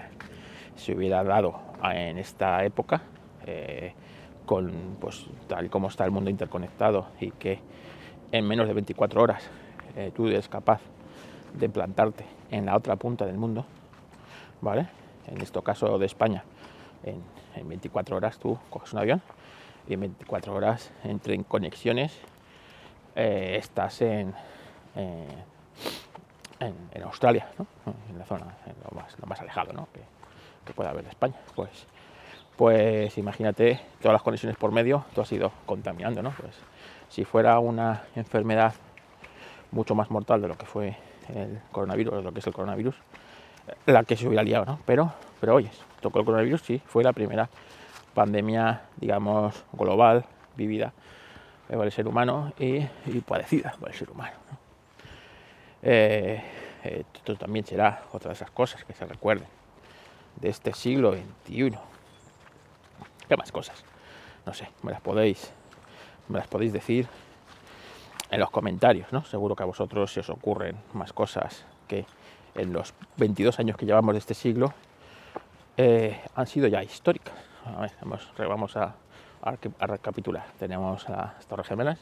se 0.76 0.95
hubiera 0.95 1.23
dado 1.23 1.61
en 1.83 2.19
esta 2.19 2.64
época, 2.64 3.02
eh, 3.47 3.93
con 4.47 4.97
pues, 5.00 5.26
tal 5.47 5.71
como 5.71 5.88
está 5.88 6.04
el 6.04 6.11
mundo 6.11 6.31
interconectado 6.31 7.09
y 7.21 7.31
que 7.31 7.59
en 8.33 8.47
menos 8.47 8.66
de 8.66 8.75
24 8.75 9.23
horas 9.23 9.49
tú 10.14 10.26
eres 10.26 10.49
capaz 10.49 10.81
de 11.54 11.69
plantarte 11.69 12.25
en 12.50 12.66
la 12.66 12.76
otra 12.76 12.97
punta 12.97 13.25
del 13.25 13.38
mundo, 13.38 13.64
¿vale? 14.61 14.88
En 15.28 15.40
este 15.40 15.62
caso 15.62 15.99
de 15.99 16.07
España, 16.07 16.43
en, 17.04 17.23
en 17.54 17.69
24 17.69 18.16
horas 18.16 18.38
tú 18.38 18.59
coges 18.71 18.93
un 18.93 18.99
avión 18.99 19.23
y 19.88 19.95
en 19.95 20.00
24 20.00 20.52
horas 20.52 20.93
entre 21.04 21.43
conexiones 21.45 22.21
eh, 23.16 23.57
estás 23.59 24.02
en, 24.02 24.35
eh, 24.97 25.45
en, 26.61 27.03
Australia, 27.03 27.49
¿no? 27.59 27.67
en 28.11 28.19
la 28.19 28.25
zona 28.25 28.47
en 28.67 28.75
lo, 28.83 28.97
más, 28.97 29.19
lo 29.19 29.27
más 29.27 29.41
alejado 29.41 29.73
¿no? 29.73 29.89
que, 29.93 30.01
que 30.65 30.73
pueda 30.73 30.91
haber 30.91 31.05
de 31.05 31.11
España. 31.11 31.35
Pues, 31.55 31.87
pues 32.57 33.19
imagínate 33.19 33.81
todas 34.01 34.15
las 34.15 34.23
conexiones 34.23 34.57
por 34.57 34.73
medio, 34.73 35.05
tú 35.15 35.21
has 35.21 35.33
ido 35.33 35.53
contaminando, 35.67 36.23
¿no? 36.23 36.31
Pues 36.31 36.55
si 37.09 37.25
fuera 37.25 37.59
una 37.59 38.05
enfermedad 38.15 38.75
mucho 39.73 39.95
más 39.95 40.11
mortal 40.11 40.41
de 40.41 40.49
lo 40.49 40.57
que 40.57 40.67
fue 40.67 40.97
el 41.35 41.61
coronavirus, 41.73 42.23
lo 42.23 42.33
que 42.33 42.39
es 42.39 42.47
el 42.47 42.53
coronavirus, 42.53 42.95
la 43.87 44.05
que 44.05 44.17
se 44.17 44.27
hubiera 44.27 44.43
liado, 44.43 44.65
¿no? 44.65 44.79
Pero, 44.87 45.13
pero 45.41 45.57
oyes, 45.57 45.81
tocó 46.01 46.21
el 46.21 46.25
coronavirus, 46.25 46.63
sí, 46.63 46.81
fue 46.87 47.03
la 47.03 47.13
primera 47.13 47.49
pandemia, 48.15 48.83
digamos, 48.97 49.65
global, 49.73 50.25
vivida 50.57 50.93
por 51.69 51.85
el 51.85 51.93
ser 51.93 52.07
humano 52.07 52.53
y, 52.59 52.87
y 53.07 53.21
padecida 53.27 53.75
por 53.81 53.89
el 53.89 53.95
ser 53.95 54.11
humano. 54.11 54.35
¿no? 54.51 54.63
Eh, 55.87 56.43
eh, 56.83 57.05
esto 57.14 57.37
también 57.37 57.67
será 57.67 58.05
otra 58.12 58.31
de 58.31 58.35
esas 58.35 58.50
cosas 58.50 58.83
que 58.85 58.95
se 58.95 59.05
recuerden 59.05 59.47
de 60.37 60.49
este 60.49 60.73
siglo 60.73 61.12
XXI. 61.12 61.79
¿Qué 63.29 63.37
más 63.37 63.53
cosas? 63.53 63.85
No 64.47 64.55
sé, 64.55 64.69
me 64.83 64.93
las 64.93 65.03
podéis, 65.03 65.53
me 66.29 66.38
las 66.38 66.49
podéis 66.49 66.73
decir 66.73 67.07
en 68.31 68.41
los 68.41 68.50
comentarios, 68.50 69.12
¿no? 69.12 69.25
Seguro 69.25 69.55
que 69.55 69.62
a 69.62 69.67
vosotros 69.67 70.11
se 70.11 70.21
os 70.21 70.31
ocurren 70.31 70.76
más 70.95 71.12
cosas 71.12 71.67
que 71.87 72.07
en 72.55 72.73
los 72.73 72.95
22 73.19 73.59
años 73.59 73.76
que 73.76 73.85
llevamos 73.85 74.14
de 74.14 74.21
este 74.21 74.33
siglo 74.33 74.73
eh, 75.76 76.19
han 76.35 76.47
sido 76.47 76.67
ya 76.67 76.83
históricas. 76.83 77.35
A 77.67 77.83
ver, 77.83 77.93
vamos, 78.49 78.76
a, 78.76 78.95
recapitular. 79.81 80.47
Tenemos 80.59 81.07
las 81.11 81.45
Torres 81.47 81.67
Gemelas, 81.67 81.99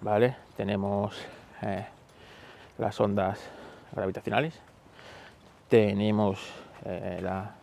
¿vale? 0.00 0.36
Tenemos 0.56 1.16
las 2.78 3.00
ondas 3.00 3.38
gravitacionales, 3.92 4.58
tenemos 5.68 6.38
eh, 6.84 7.20
la, 7.22 7.54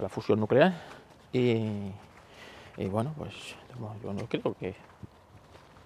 la, 0.00 0.08
fusión 0.08 0.40
nuclear 0.40 0.72
y, 1.32 1.90
y, 2.76 2.86
bueno, 2.86 3.12
pues 3.16 3.34
yo 4.02 4.12
no 4.12 4.26
creo 4.26 4.54
que 4.54 4.74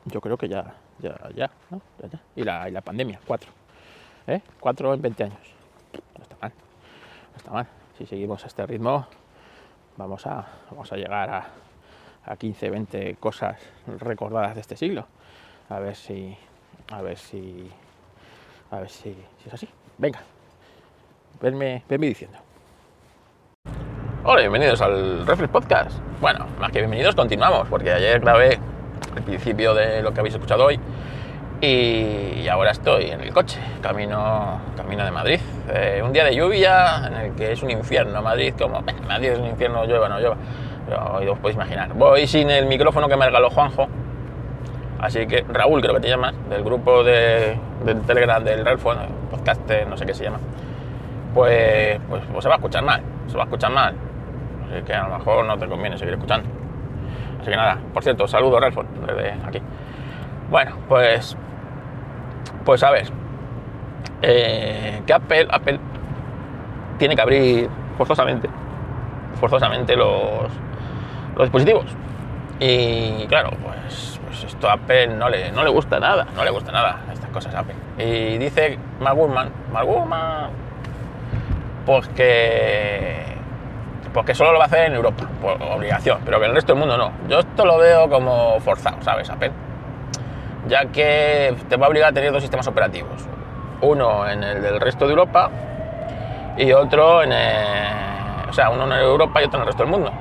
yo 0.06 0.20
creo 0.20 0.36
que 0.36 0.48
ya, 0.48 0.74
ya, 1.00 1.18
ya, 1.34 1.50
¿no? 1.70 1.80
ya, 2.00 2.08
ya. 2.08 2.20
Y, 2.36 2.44
la, 2.44 2.68
y 2.68 2.72
la 2.72 2.80
pandemia, 2.80 3.20
cuatro. 3.26 3.50
¿eh? 4.26 4.40
Cuatro 4.60 4.94
en 4.94 5.02
20 5.02 5.24
años. 5.24 5.38
No 6.16 6.22
está 6.22 6.36
mal, 6.40 6.52
no 7.32 7.36
está 7.36 7.50
mal. 7.50 7.66
Si 7.98 8.06
seguimos 8.06 8.44
a 8.44 8.46
este 8.46 8.64
ritmo, 8.66 9.06
vamos 9.96 10.26
a, 10.26 10.46
vamos 10.70 10.92
a 10.92 10.96
llegar 10.96 11.30
a, 11.30 11.48
a 12.24 12.36
15, 12.36 12.70
20 12.70 13.16
cosas 13.16 13.58
recordadas 13.86 14.54
de 14.54 14.60
este 14.60 14.76
siglo. 14.76 15.06
A 15.68 15.80
ver 15.80 15.96
si, 15.96 16.36
a 16.92 17.02
ver 17.02 17.18
si, 17.18 17.68
a 18.70 18.80
ver 18.80 18.88
si, 18.88 19.14
si 19.42 19.48
es 19.48 19.54
así. 19.54 19.68
Venga, 19.98 20.20
venme, 21.40 21.82
venme 21.88 22.06
diciendo. 22.06 22.38
Hola, 24.24 24.40
bienvenidos 24.40 24.80
al 24.80 25.26
Reflex 25.26 25.50
Podcast. 25.50 25.98
Bueno, 26.20 26.46
más 26.58 26.72
que 26.72 26.80
bienvenidos, 26.80 27.14
continuamos, 27.14 27.68
porque 27.68 27.92
ayer 27.92 28.20
grabé 28.20 28.58
el 29.14 29.22
principio 29.22 29.72
de 29.74 30.02
lo 30.02 30.12
que 30.12 30.20
habéis 30.20 30.34
escuchado 30.34 30.64
hoy 30.64 30.80
y 31.60 32.46
ahora 32.48 32.72
estoy 32.72 33.10
en 33.10 33.20
el 33.20 33.32
coche, 33.32 33.60
camino, 33.80 34.60
camino 34.76 35.04
de 35.04 35.10
Madrid. 35.10 35.40
Eh, 35.72 36.02
un 36.04 36.12
día 36.12 36.24
de 36.24 36.34
lluvia 36.34 37.06
en 37.06 37.14
el 37.14 37.34
que 37.34 37.52
es 37.52 37.62
un 37.62 37.70
infierno 37.70 38.20
Madrid, 38.20 38.52
como 38.58 38.82
Madrid 39.06 39.30
es 39.30 39.38
un 39.38 39.46
infierno, 39.46 39.84
llueva, 39.84 40.08
no 40.08 40.18
llueva. 40.18 40.36
Pero 40.86 41.32
os 41.32 41.38
podéis 41.38 41.56
imaginar. 41.56 41.94
Voy 41.94 42.26
sin 42.26 42.50
el 42.50 42.66
micrófono 42.66 43.08
que 43.08 43.16
me 43.16 43.26
regaló 43.26 43.48
Juanjo, 43.50 43.88
así 45.00 45.26
que 45.26 45.44
Raúl 45.48 45.80
creo 45.80 45.94
que 45.94 46.00
te 46.00 46.08
llamas, 46.08 46.34
del 46.48 46.62
grupo 46.62 47.02
de, 47.02 47.56
del 47.86 48.02
Telegram 48.02 48.42
del 48.42 48.64
Relfon, 48.64 48.98
podcast, 49.30 49.70
no 49.88 49.96
sé 49.96 50.04
qué 50.04 50.12
se 50.12 50.24
llama. 50.24 50.38
Pues, 51.32 51.98
pues, 52.08 52.22
pues 52.32 52.42
se 52.42 52.48
va 52.48 52.56
a 52.56 52.58
escuchar 52.58 52.84
mal, 52.84 53.00
se 53.28 53.36
va 53.36 53.44
a 53.44 53.46
escuchar 53.46 53.70
mal. 53.70 53.94
Así 54.68 54.82
que 54.82 54.92
a 54.92 55.08
lo 55.08 55.18
mejor 55.18 55.46
no 55.46 55.56
te 55.56 55.66
conviene 55.66 55.96
seguir 55.96 56.14
escuchando. 56.14 56.48
Así 57.40 57.50
que 57.50 57.56
nada, 57.56 57.78
por 57.94 58.02
cierto, 58.02 58.26
saludo 58.26 58.58
Relfon 58.58 58.86
desde 59.06 59.36
aquí. 59.46 59.62
Bueno, 60.50 60.76
pues 60.88 61.36
pues 62.64 62.82
a 62.82 62.90
ver, 62.90 63.06
eh, 64.22 65.02
que 65.06 65.12
Apple, 65.12 65.46
Apple 65.50 65.78
tiene 66.98 67.14
que 67.14 67.22
abrir 67.22 67.70
forzosamente, 67.96 68.48
forzosamente 69.40 69.94
los, 69.94 70.50
los 71.36 71.44
dispositivos. 71.44 71.86
Y 72.58 73.26
claro, 73.28 73.50
pues, 73.62 74.18
pues, 74.26 74.44
esto 74.44 74.68
a 74.68 74.72
Apple 74.72 75.08
no 75.08 75.28
le, 75.28 75.52
no 75.52 75.62
le 75.62 75.70
gusta 75.70 76.00
nada, 76.00 76.26
no 76.34 76.42
le 76.42 76.50
gusta 76.50 76.72
nada 76.72 76.98
cosas 77.36 77.54
Apple. 77.54 77.74
Y 77.98 78.38
dice 78.38 78.78
Mark 79.00 79.16
Gurman, 79.16 79.50
pues 81.84 82.08
que, 82.08 83.24
pues 84.12 84.26
que 84.26 84.34
solo 84.34 84.52
lo 84.52 84.58
va 84.58 84.64
a 84.64 84.66
hacer 84.66 84.86
en 84.86 84.94
Europa, 84.94 85.24
por 85.40 85.62
obligación, 85.62 86.18
pero 86.24 86.38
que 86.38 86.46
en 86.46 86.50
el 86.50 86.56
resto 86.56 86.72
del 86.72 86.80
mundo 86.80 86.96
no. 86.96 87.12
Yo 87.28 87.38
esto 87.38 87.64
lo 87.64 87.78
veo 87.78 88.08
como 88.08 88.58
forzado, 88.60 88.96
¿sabes? 89.02 89.30
Apple 89.30 89.52
ya 90.68 90.86
que 90.86 91.56
te 91.68 91.76
va 91.76 91.86
a 91.86 91.88
obligar 91.88 92.10
a 92.10 92.12
tener 92.12 92.32
dos 92.32 92.42
sistemas 92.42 92.66
operativos. 92.66 93.26
Uno 93.80 94.28
en 94.28 94.42
el 94.42 94.62
del 94.62 94.80
resto 94.80 95.06
de 95.06 95.12
Europa 95.12 95.50
y 96.56 96.72
otro 96.72 97.22
en 97.22 97.32
el, 97.32 98.48
o 98.48 98.52
sea, 98.52 98.70
uno 98.70 98.84
en 98.84 98.92
Europa 98.92 99.40
y 99.42 99.44
otro 99.44 99.58
en 99.58 99.62
el 99.62 99.66
resto 99.66 99.82
del 99.82 99.92
mundo. 99.92 100.12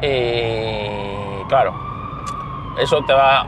Y 0.00 1.44
claro, 1.48 1.74
eso 2.78 3.02
te 3.04 3.12
va 3.12 3.46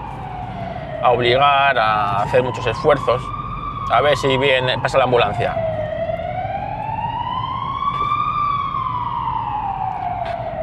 a 1.04 1.10
obligar 1.10 1.78
a 1.78 2.22
hacer 2.22 2.42
muchos 2.42 2.66
esfuerzos. 2.66 3.22
A 3.92 4.00
ver 4.00 4.16
si 4.16 4.36
bien 4.38 4.66
pasa 4.82 4.98
la 4.98 5.04
ambulancia. 5.04 5.54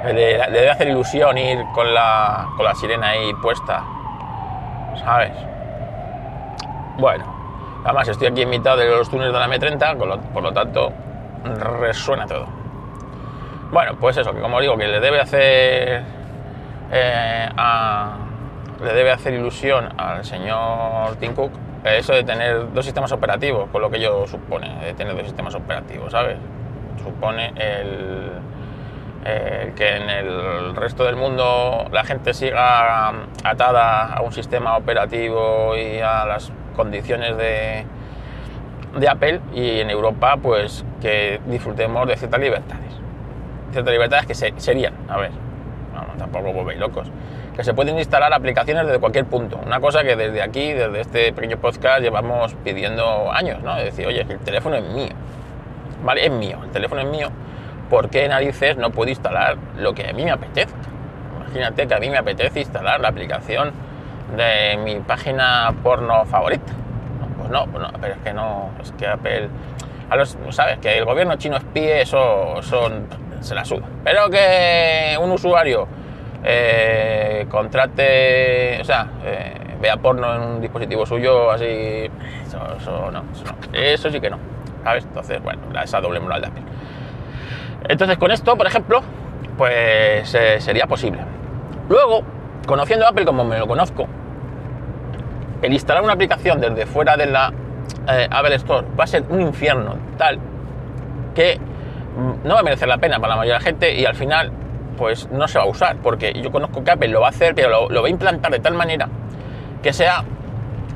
Le, 0.03 0.37
debe 0.49 0.69
hacer 0.69 0.87
ilusión 0.87 1.37
ir 1.37 1.63
con 1.73 1.93
la, 1.93 2.49
con 2.57 2.65
la 2.65 2.73
sirena 2.73 3.09
ahí 3.09 3.33
puesta. 3.35 3.83
¿sabes? 5.03 5.31
Bueno, 6.97 7.23
además 7.83 8.07
estoy 8.07 8.27
aquí 8.27 8.41
en 8.41 8.49
mitad 8.49 8.77
de 8.77 8.85
los 8.85 9.09
túneles 9.09 9.33
de 9.33 9.39
la 9.39 9.47
M30, 9.47 9.97
lo, 10.05 10.19
por 10.19 10.43
lo 10.43 10.51
tanto 10.51 10.91
resuena 11.79 12.25
todo. 12.25 12.47
Bueno, 13.71 13.95
pues 13.99 14.17
eso, 14.17 14.33
que 14.33 14.41
como 14.41 14.59
digo, 14.59 14.77
que 14.77 14.87
le 14.87 14.99
debe 14.99 15.21
hacer 15.21 16.03
eh, 16.91 17.49
a, 17.55 18.17
le 18.83 18.93
debe 18.93 19.11
hacer 19.11 19.33
ilusión 19.33 19.89
al 19.97 20.25
señor 20.25 21.15
Tim 21.19 21.33
Cook 21.33 21.51
eso 21.83 22.13
de 22.13 22.23
tener 22.23 22.71
dos 22.73 22.85
sistemas 22.85 23.11
operativos, 23.11 23.69
con 23.71 23.81
lo 23.81 23.89
que 23.89 23.97
ello 23.97 24.27
supone, 24.27 24.85
de 24.85 24.93
tener 24.93 25.15
dos 25.15 25.23
sistemas 25.23 25.55
operativos, 25.55 26.11
¿sabes? 26.11 26.37
Supone 27.03 27.53
el, 27.55 28.31
que 29.75 29.95
en 29.95 30.09
el 30.09 30.75
resto 30.75 31.03
del 31.03 31.15
mundo 31.15 31.85
la 31.91 32.03
gente 32.03 32.33
siga 32.33 33.13
atada 33.43 34.13
a 34.13 34.21
un 34.21 34.31
sistema 34.31 34.77
operativo 34.77 35.75
y 35.75 35.99
a 35.99 36.25
las 36.25 36.51
condiciones 36.75 37.35
de, 37.37 37.85
de 38.99 39.09
Apple 39.09 39.41
y 39.53 39.79
en 39.79 39.89
Europa 39.89 40.37
pues 40.37 40.85
que 41.01 41.39
disfrutemos 41.47 42.07
de 42.07 42.15
ciertas 42.15 42.39
libertades. 42.39 42.93
Ciertas 43.71 43.91
libertades 43.91 44.25
que 44.27 44.35
se, 44.35 44.53
serían, 44.57 44.93
a 45.07 45.17
ver, 45.17 45.31
no, 45.93 46.17
tampoco 46.17 46.53
volvéis 46.53 46.79
locos, 46.79 47.09
que 47.55 47.63
se 47.63 47.73
pueden 47.73 47.97
instalar 47.97 48.33
aplicaciones 48.33 48.85
desde 48.85 48.99
cualquier 48.99 49.25
punto. 49.25 49.59
Una 49.65 49.79
cosa 49.79 50.03
que 50.03 50.15
desde 50.15 50.41
aquí, 50.41 50.73
desde 50.73 51.01
este 51.01 51.33
pequeño 51.33 51.57
podcast, 51.57 52.01
llevamos 52.01 52.55
pidiendo 52.63 53.31
años, 53.31 53.61
¿no? 53.61 53.75
Decir, 53.75 54.07
oye, 54.07 54.21
el 54.21 54.39
teléfono 54.39 54.75
es 54.75 54.83
mío, 54.83 55.13
¿vale? 56.03 56.25
Es 56.25 56.31
mío, 56.31 56.59
el 56.63 56.69
teléfono 56.71 57.01
es 57.01 57.07
mío 57.07 57.29
¿por 57.91 58.09
qué 58.09 58.25
narices 58.29 58.77
no 58.77 58.89
puedo 58.89 59.09
instalar 59.09 59.57
lo 59.77 59.93
que 59.93 60.09
a 60.09 60.13
mí 60.13 60.23
me 60.23 60.31
apetezca? 60.31 60.77
Imagínate 61.35 61.85
que 61.85 61.93
a 61.93 61.99
mí 61.99 62.09
me 62.09 62.17
apetece 62.17 62.61
instalar 62.61 63.01
la 63.01 63.09
aplicación 63.09 63.73
de 64.37 64.77
mi 64.77 64.95
página 65.01 65.75
porno 65.83 66.25
favorita. 66.25 66.71
pues, 67.37 67.49
no, 67.49 67.65
pues 67.65 67.83
no, 67.83 67.91
pero 67.99 68.13
es 68.13 68.19
que 68.21 68.31
no, 68.31 68.69
es 68.81 68.93
que 68.93 69.05
Apple, 69.05 69.49
a 70.09 70.15
los, 70.15 70.37
sabes, 70.51 70.79
que 70.79 70.97
el 70.97 71.03
gobierno 71.03 71.35
chino 71.35 71.57
espíe, 71.57 72.01
eso, 72.01 72.61
son 72.61 73.07
se 73.41 73.53
la 73.55 73.65
suda. 73.65 73.87
Pero 74.05 74.29
que 74.29 75.17
un 75.21 75.31
usuario 75.31 75.85
eh, 76.43 77.45
contrate, 77.49 78.79
o 78.81 78.83
sea, 78.83 79.07
eh, 79.23 79.53
vea 79.79 79.97
porno 79.97 80.33
en 80.35 80.41
un 80.41 80.61
dispositivo 80.61 81.05
suyo, 81.05 81.51
así, 81.51 81.65
eso, 81.65 83.11
no, 83.11 83.23
eso 83.73 84.09
sí 84.09 84.19
que 84.19 84.29
no, 84.29 84.37
¿sabes? 84.83 85.05
Entonces, 85.05 85.41
bueno, 85.43 85.61
esa 85.83 86.01
doble 86.01 86.19
moral 86.19 86.41
de 86.41 86.47
Apple. 86.47 86.63
Entonces 87.89 88.17
con 88.17 88.31
esto, 88.31 88.55
por 88.55 88.67
ejemplo, 88.67 89.01
pues 89.57 90.33
eh, 90.35 90.59
sería 90.59 90.87
posible. 90.87 91.21
Luego, 91.89 92.21
conociendo 92.65 93.07
Apple 93.07 93.25
como 93.25 93.43
me 93.43 93.57
lo 93.57 93.67
conozco, 93.67 94.07
el 95.61 95.73
instalar 95.73 96.03
una 96.03 96.13
aplicación 96.13 96.59
desde 96.59 96.85
fuera 96.85 97.17
de 97.17 97.27
la 97.27 97.53
Apple 98.07 98.55
Store 98.55 98.87
va 98.99 99.03
a 99.03 99.07
ser 99.07 99.23
un 99.29 99.41
infierno 99.41 99.95
tal 100.17 100.39
que 101.35 101.59
mm, 101.59 102.47
no 102.47 102.55
va 102.55 102.61
a 102.61 102.63
merecer 102.63 102.87
la 102.87 102.97
pena 102.97 103.19
para 103.19 103.29
la 103.29 103.35
mayoría 103.37 103.53
de 103.53 103.59
la 103.59 103.65
gente 103.65 103.93
y 103.93 104.05
al 104.05 104.15
final 104.15 104.51
pues 104.97 105.29
no 105.31 105.47
se 105.47 105.57
va 105.57 105.65
a 105.65 105.67
usar 105.67 105.97
porque 105.97 106.33
yo 106.33 106.51
conozco 106.51 106.83
que 106.83 106.91
Apple 106.91 107.09
lo 107.09 107.21
va 107.21 107.27
a 107.27 107.29
hacer 107.29 107.55
pero 107.55 107.89
lo, 107.89 108.01
va 108.01 108.07
a 108.07 108.11
implantar 108.11 108.51
de 108.51 108.59
tal 108.59 108.73
manera 108.73 109.07
que 109.81 109.93
sea 109.93 110.23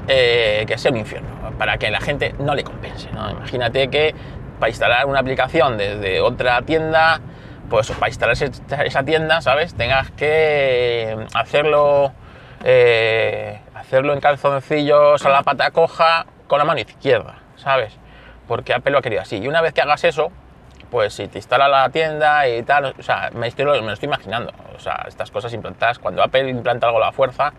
eh, 0.07 0.65
que 0.67 0.77
sea 0.77 0.91
un 0.91 0.97
infierno 0.97 1.29
para 1.57 1.77
que 1.77 1.89
la 1.89 1.99
gente 1.99 2.35
no 2.39 2.53
le 2.55 2.63
compense 2.63 3.09
imagínate 3.09 3.89
que 3.89 4.13
para 4.59 4.69
instalar 4.69 5.05
una 5.05 5.19
aplicación 5.19 5.77
desde 5.77 6.21
otra 6.21 6.61
tienda 6.61 7.21
pues 7.69 7.89
para 7.91 8.09
instalar 8.09 8.35
esa 8.35 9.03
tienda 9.03 9.41
sabes 9.41 9.73
tengas 9.73 10.11
que 10.11 11.17
hacerlo 11.33 12.11
eh, 12.63 13.59
hacerlo 13.75 14.13
en 14.13 14.19
calzoncillos 14.19 15.23
a 15.23 15.29
la 15.29 15.43
pata 15.43 15.69
coja 15.71 16.25
con 16.47 16.59
la 16.59 16.65
mano 16.65 16.79
izquierda, 16.79 17.35
¿sabes? 17.55 17.93
Porque 18.47 18.73
Apple 18.73 18.91
lo 18.91 18.99
ha 18.99 19.01
querido 19.01 19.21
así. 19.21 19.37
Y 19.37 19.47
una 19.47 19.61
vez 19.61 19.73
que 19.73 19.81
hagas 19.81 20.03
eso, 20.03 20.31
pues 20.95 21.13
si 21.13 21.27
te 21.27 21.39
instala 21.39 21.67
la 21.67 21.89
tienda 21.89 22.47
y 22.47 22.63
tal, 22.63 22.95
o 22.97 23.03
sea, 23.03 23.29
me, 23.33 23.47
estoy, 23.47 23.65
me 23.65 23.81
lo 23.81 23.91
estoy 23.91 24.07
imaginando. 24.07 24.53
O 24.77 24.79
sea, 24.79 25.03
estas 25.09 25.29
cosas 25.29 25.51
implantadas, 25.53 25.99
cuando 25.99 26.23
Apple 26.23 26.49
implanta 26.49 26.87
algo 26.87 27.03
a 27.03 27.07
la 27.07 27.11
fuerza, 27.11 27.51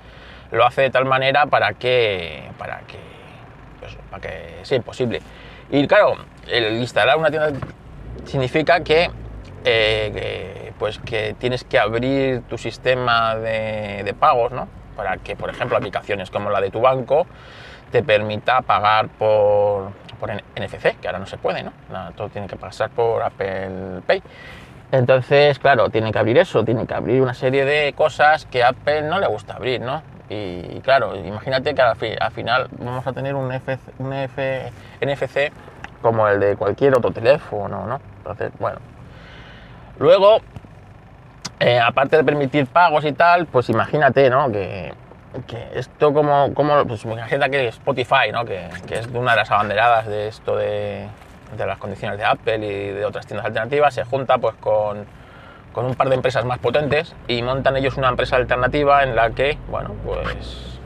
lo 0.53 0.65
hace 0.65 0.81
de 0.81 0.91
tal 0.91 1.05
manera 1.05 1.45
para 1.45 1.75
que, 1.75 2.45
para 2.57 2.79
que, 2.87 2.97
pues, 3.79 3.95
para 4.11 4.23
que 4.23 4.61
sea 4.63 4.79
imposible. 4.79 5.21
Y 5.71 5.87
claro, 5.87 6.17
el 6.49 6.79
instalar 6.79 7.19
una 7.19 7.29
tienda 7.29 7.51
significa 8.25 8.81
que, 8.81 9.11
eh, 9.67 10.73
pues 10.79 10.99
que 10.99 11.37
tienes 11.39 11.63
que 11.63 11.79
abrir 11.79 12.41
tu 12.49 12.57
sistema 12.57 13.37
de, 13.37 14.01
de 14.03 14.15
pagos, 14.15 14.53
¿no? 14.53 14.67
Para 14.97 15.19
que, 15.19 15.37
por 15.37 15.51
ejemplo, 15.51 15.77
aplicaciones 15.77 16.31
como 16.31 16.49
la 16.49 16.63
de 16.63 16.71
tu 16.71 16.81
banco, 16.81 17.27
te 17.93 18.03
permita 18.03 18.63
pagar 18.63 19.09
por, 19.09 19.93
por 20.17 20.31
NFC, 20.33 20.99
que 21.01 21.07
ahora 21.07 21.19
no 21.19 21.27
se 21.27 21.39
puede, 21.39 21.63
¿no? 21.63 21.73
Todo 22.17 22.29
tiene 22.29 22.49
que 22.49 22.57
pasar 22.57 22.91
por 22.91 23.23
Apple 23.23 24.01
Pay. 24.07 24.23
Entonces, 24.93 25.59
claro, 25.59 25.91
tiene 25.91 26.13
que 26.13 26.19
abrir 26.19 26.39
eso, 26.39 26.65
tiene 26.65 26.87
que 26.87 26.95
abrir 26.95 27.21
una 27.21 27.35
serie 27.35 27.65
de 27.65 27.93
cosas 27.93 28.47
que 28.47 28.63
Apple 28.63 29.03
no 29.03 29.19
le 29.19 29.27
gusta 29.27 29.55
abrir, 29.55 29.81
¿no? 29.81 30.03
Y, 30.29 30.81
claro, 30.81 31.15
imagínate 31.17 31.75
que 31.75 31.83
al, 31.83 31.97
final 32.33 32.69
vamos 32.79 33.07
a 33.07 33.13
tener 33.13 33.35
un, 33.35 33.45
un 33.99 34.11
NFC 34.11 35.53
como 36.03 36.29
el 36.29 36.41
de 36.41 36.57
cualquier 36.57 36.97
otro 36.97 37.11
teléfono, 37.11 37.87
¿no? 37.87 38.01
Entonces, 38.19 38.53
bueno. 38.59 38.79
Luego, 39.99 40.39
eh, 41.59 41.81
aparte 41.81 42.17
de 42.17 42.25
permitir 42.25 42.67
pagos 42.67 43.05
y 43.05 43.13
tal, 43.13 43.47
pues 43.47 43.69
imagínate, 43.71 44.29
¿no? 44.29 44.51
Que 44.51 44.93
que 45.43 45.69
esto 45.75 46.13
como, 46.13 46.53
como 46.55 46.85
pues 46.87 47.05
imagínate 47.05 47.51
que 47.51 47.69
Spotify, 47.69 48.31
¿no? 48.33 48.45
que, 48.45 48.69
que, 48.87 48.99
es 48.99 49.07
una 49.09 49.33
de 49.33 49.37
las 49.39 49.51
abanderadas 49.51 50.07
de 50.07 50.29
esto 50.29 50.57
de, 50.57 51.07
de, 51.57 51.67
las 51.67 51.79
condiciones 51.79 52.19
de 52.19 52.25
Apple 52.25 52.59
y 52.59 52.91
de 52.93 53.05
otras 53.05 53.27
tiendas 53.27 53.47
alternativas, 53.47 53.95
se 53.95 54.05
junta 54.05 54.39
pues 54.39 54.55
con, 54.57 55.07
con, 55.73 55.87
un 55.87 55.95
par 55.95 56.09
de 56.09 56.15
empresas 56.15 56.45
más 56.45 56.59
potentes 56.59 57.15
y 57.29 57.43
montan 57.43 57.77
ellos 57.77 57.97
una 57.97 58.09
empresa 58.09 58.37
alternativa 58.37 59.03
en 59.03 59.17
la 59.17 59.31
que, 59.31 59.59
bueno, 59.69 59.95
pues, 60.05 60.79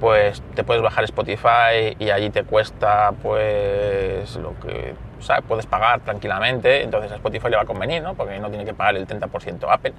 pues 0.00 0.42
te 0.54 0.64
puedes 0.64 0.82
bajar 0.82 1.04
Spotify 1.04 1.96
y 1.98 2.10
allí 2.10 2.30
te 2.30 2.44
cuesta 2.44 3.12
pues 3.22 4.36
lo 4.36 4.58
que 4.60 4.94
o 5.18 5.22
sea, 5.22 5.40
puedes 5.40 5.66
pagar 5.66 6.00
tranquilamente, 6.00 6.82
entonces 6.82 7.12
a 7.12 7.14
Spotify 7.14 7.48
le 7.50 7.56
va 7.56 7.62
a 7.62 7.66
convenir, 7.66 8.02
¿no? 8.02 8.14
porque 8.14 8.38
no 8.40 8.48
tiene 8.48 8.64
que 8.64 8.74
pagar 8.74 8.96
el 8.96 9.06
30% 9.06 9.66
Apple 9.68 9.94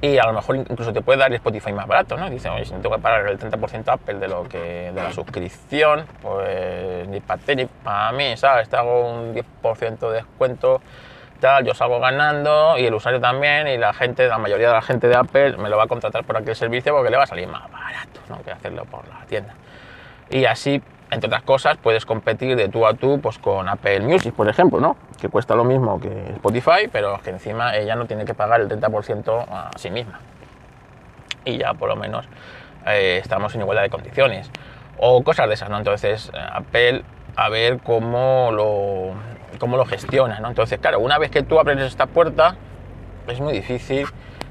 y 0.00 0.18
a 0.18 0.26
lo 0.26 0.32
mejor 0.32 0.56
incluso 0.56 0.92
te 0.92 1.02
puede 1.02 1.18
dar 1.18 1.32
Spotify 1.32 1.72
más 1.72 1.86
barato, 1.86 2.16
¿no? 2.16 2.30
Dice, 2.30 2.48
oye, 2.48 2.64
si 2.64 2.72
no 2.72 2.80
tengo 2.80 2.96
que 2.96 3.02
pagar 3.02 3.26
el 3.26 3.38
30% 3.38 3.82
Apple 3.88 4.14
de 4.14 4.28
lo 4.28 4.44
que 4.44 4.92
de 4.92 5.02
la 5.02 5.12
suscripción, 5.12 6.06
pues 6.22 7.08
ni 7.08 7.20
para 7.20 7.40
ti 7.40 7.56
ni 7.56 7.66
para 7.66 8.12
mí, 8.12 8.36
¿sabes? 8.36 8.68
Te 8.68 8.76
hago 8.76 9.10
un 9.10 9.34
10% 9.34 9.98
de 10.10 10.14
descuento, 10.14 10.80
tal, 11.40 11.64
yo 11.64 11.74
salgo 11.74 11.98
ganando 11.98 12.78
y 12.78 12.86
el 12.86 12.94
usuario 12.94 13.20
también 13.20 13.66
y 13.66 13.76
la 13.76 13.92
gente, 13.92 14.28
la 14.28 14.38
mayoría 14.38 14.68
de 14.68 14.74
la 14.74 14.82
gente 14.82 15.08
de 15.08 15.16
Apple 15.16 15.56
me 15.56 15.68
lo 15.68 15.76
va 15.76 15.84
a 15.84 15.88
contratar 15.88 16.24
por 16.24 16.36
aquel 16.36 16.54
servicio 16.54 16.94
porque 16.94 17.10
le 17.10 17.16
va 17.16 17.24
a 17.24 17.26
salir 17.26 17.48
más 17.48 17.70
barato, 17.70 18.20
¿no? 18.28 18.40
Que 18.42 18.52
hacerlo 18.52 18.84
por 18.84 19.06
la 19.08 19.24
tienda. 19.26 19.54
Y 20.30 20.44
así 20.44 20.80
entre 21.10 21.28
otras 21.28 21.42
cosas, 21.42 21.76
puedes 21.78 22.04
competir 22.04 22.56
de 22.56 22.68
tú 22.68 22.86
a 22.86 22.94
tú 22.94 23.20
pues, 23.20 23.38
con 23.38 23.68
Apple 23.68 24.00
Music, 24.00 24.34
por 24.34 24.48
ejemplo, 24.48 24.80
¿no? 24.80 24.96
que 25.18 25.28
cuesta 25.28 25.54
lo 25.54 25.64
mismo 25.64 26.00
que 26.00 26.08
Spotify, 26.34 26.88
pero 26.90 27.20
que 27.22 27.30
encima 27.30 27.76
ella 27.76 27.96
no 27.96 28.06
tiene 28.06 28.24
que 28.24 28.34
pagar 28.34 28.60
el 28.60 28.68
30% 28.68 29.46
a 29.50 29.70
sí 29.76 29.90
misma. 29.90 30.20
Y 31.44 31.58
ya 31.58 31.74
por 31.74 31.88
lo 31.88 31.96
menos 31.96 32.26
eh, 32.86 33.18
estamos 33.22 33.54
en 33.54 33.62
igualdad 33.62 33.82
de 33.82 33.90
condiciones. 33.90 34.50
O 34.98 35.22
cosas 35.22 35.48
de 35.48 35.54
esas, 35.54 35.70
¿no? 35.70 35.78
Entonces, 35.78 36.30
Apple, 36.52 37.04
a 37.36 37.48
ver 37.48 37.78
cómo 37.78 38.50
lo, 38.52 39.14
cómo 39.58 39.76
lo 39.76 39.86
gestiona, 39.86 40.40
¿no? 40.40 40.48
Entonces, 40.48 40.78
claro, 40.78 41.00
una 41.00 41.18
vez 41.18 41.30
que 41.30 41.42
tú 41.42 41.58
abres 41.58 41.78
esta 41.78 42.06
puerta, 42.06 42.56
es 43.28 43.40
muy 43.40 43.52
difícil 43.52 44.06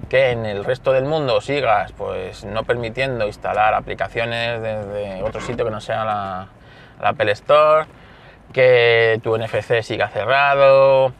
que 0.09 0.31
en 0.31 0.45
el 0.45 0.63
resto 0.63 0.91
del 0.93 1.05
mundo 1.05 1.41
sigas 1.41 1.91
pues 1.93 2.45
no 2.45 2.63
permitiendo 2.63 3.25
instalar 3.25 3.73
aplicaciones 3.73 4.61
desde 4.61 5.23
otro 5.23 5.41
sitio 5.41 5.65
que 5.65 5.71
no 5.71 5.81
sea 5.81 6.05
la, 6.05 6.47
Apple 6.99 7.31
Store, 7.33 7.85
que 8.53 9.19
tu 9.21 9.37
NFC 9.37 9.81
siga 9.83 10.09
cerrado, 10.09 11.13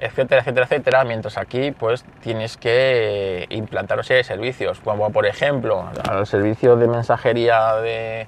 etcétera, 0.00 0.40
etcétera, 0.40 0.64
etcétera, 0.64 1.04
mientras 1.04 1.36
aquí 1.36 1.72
pues 1.72 2.04
tienes 2.22 2.56
que 2.56 3.46
implantar 3.50 3.98
una 3.98 4.04
serie 4.04 4.18
de 4.18 4.24
servicios, 4.24 4.80
como 4.80 5.10
por 5.10 5.26
ejemplo 5.26 5.90
al 6.08 6.26
servicio 6.26 6.76
de 6.76 6.88
mensajería 6.88 7.74
de, 7.76 8.26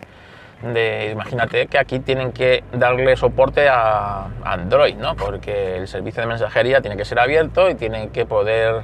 de, 0.62 1.10
imagínate 1.12 1.66
que 1.66 1.78
aquí 1.78 1.98
tienen 2.00 2.32
que 2.32 2.62
darle 2.72 3.16
soporte 3.16 3.68
a 3.68 4.26
Android, 4.44 4.96
¿no? 4.96 5.16
Porque 5.16 5.78
el 5.78 5.88
servicio 5.88 6.20
de 6.22 6.28
mensajería 6.28 6.82
tiene 6.82 6.96
que 6.96 7.06
ser 7.06 7.18
abierto 7.18 7.70
y 7.70 7.74
tiene 7.74 8.10
que 8.10 8.26
poder 8.26 8.82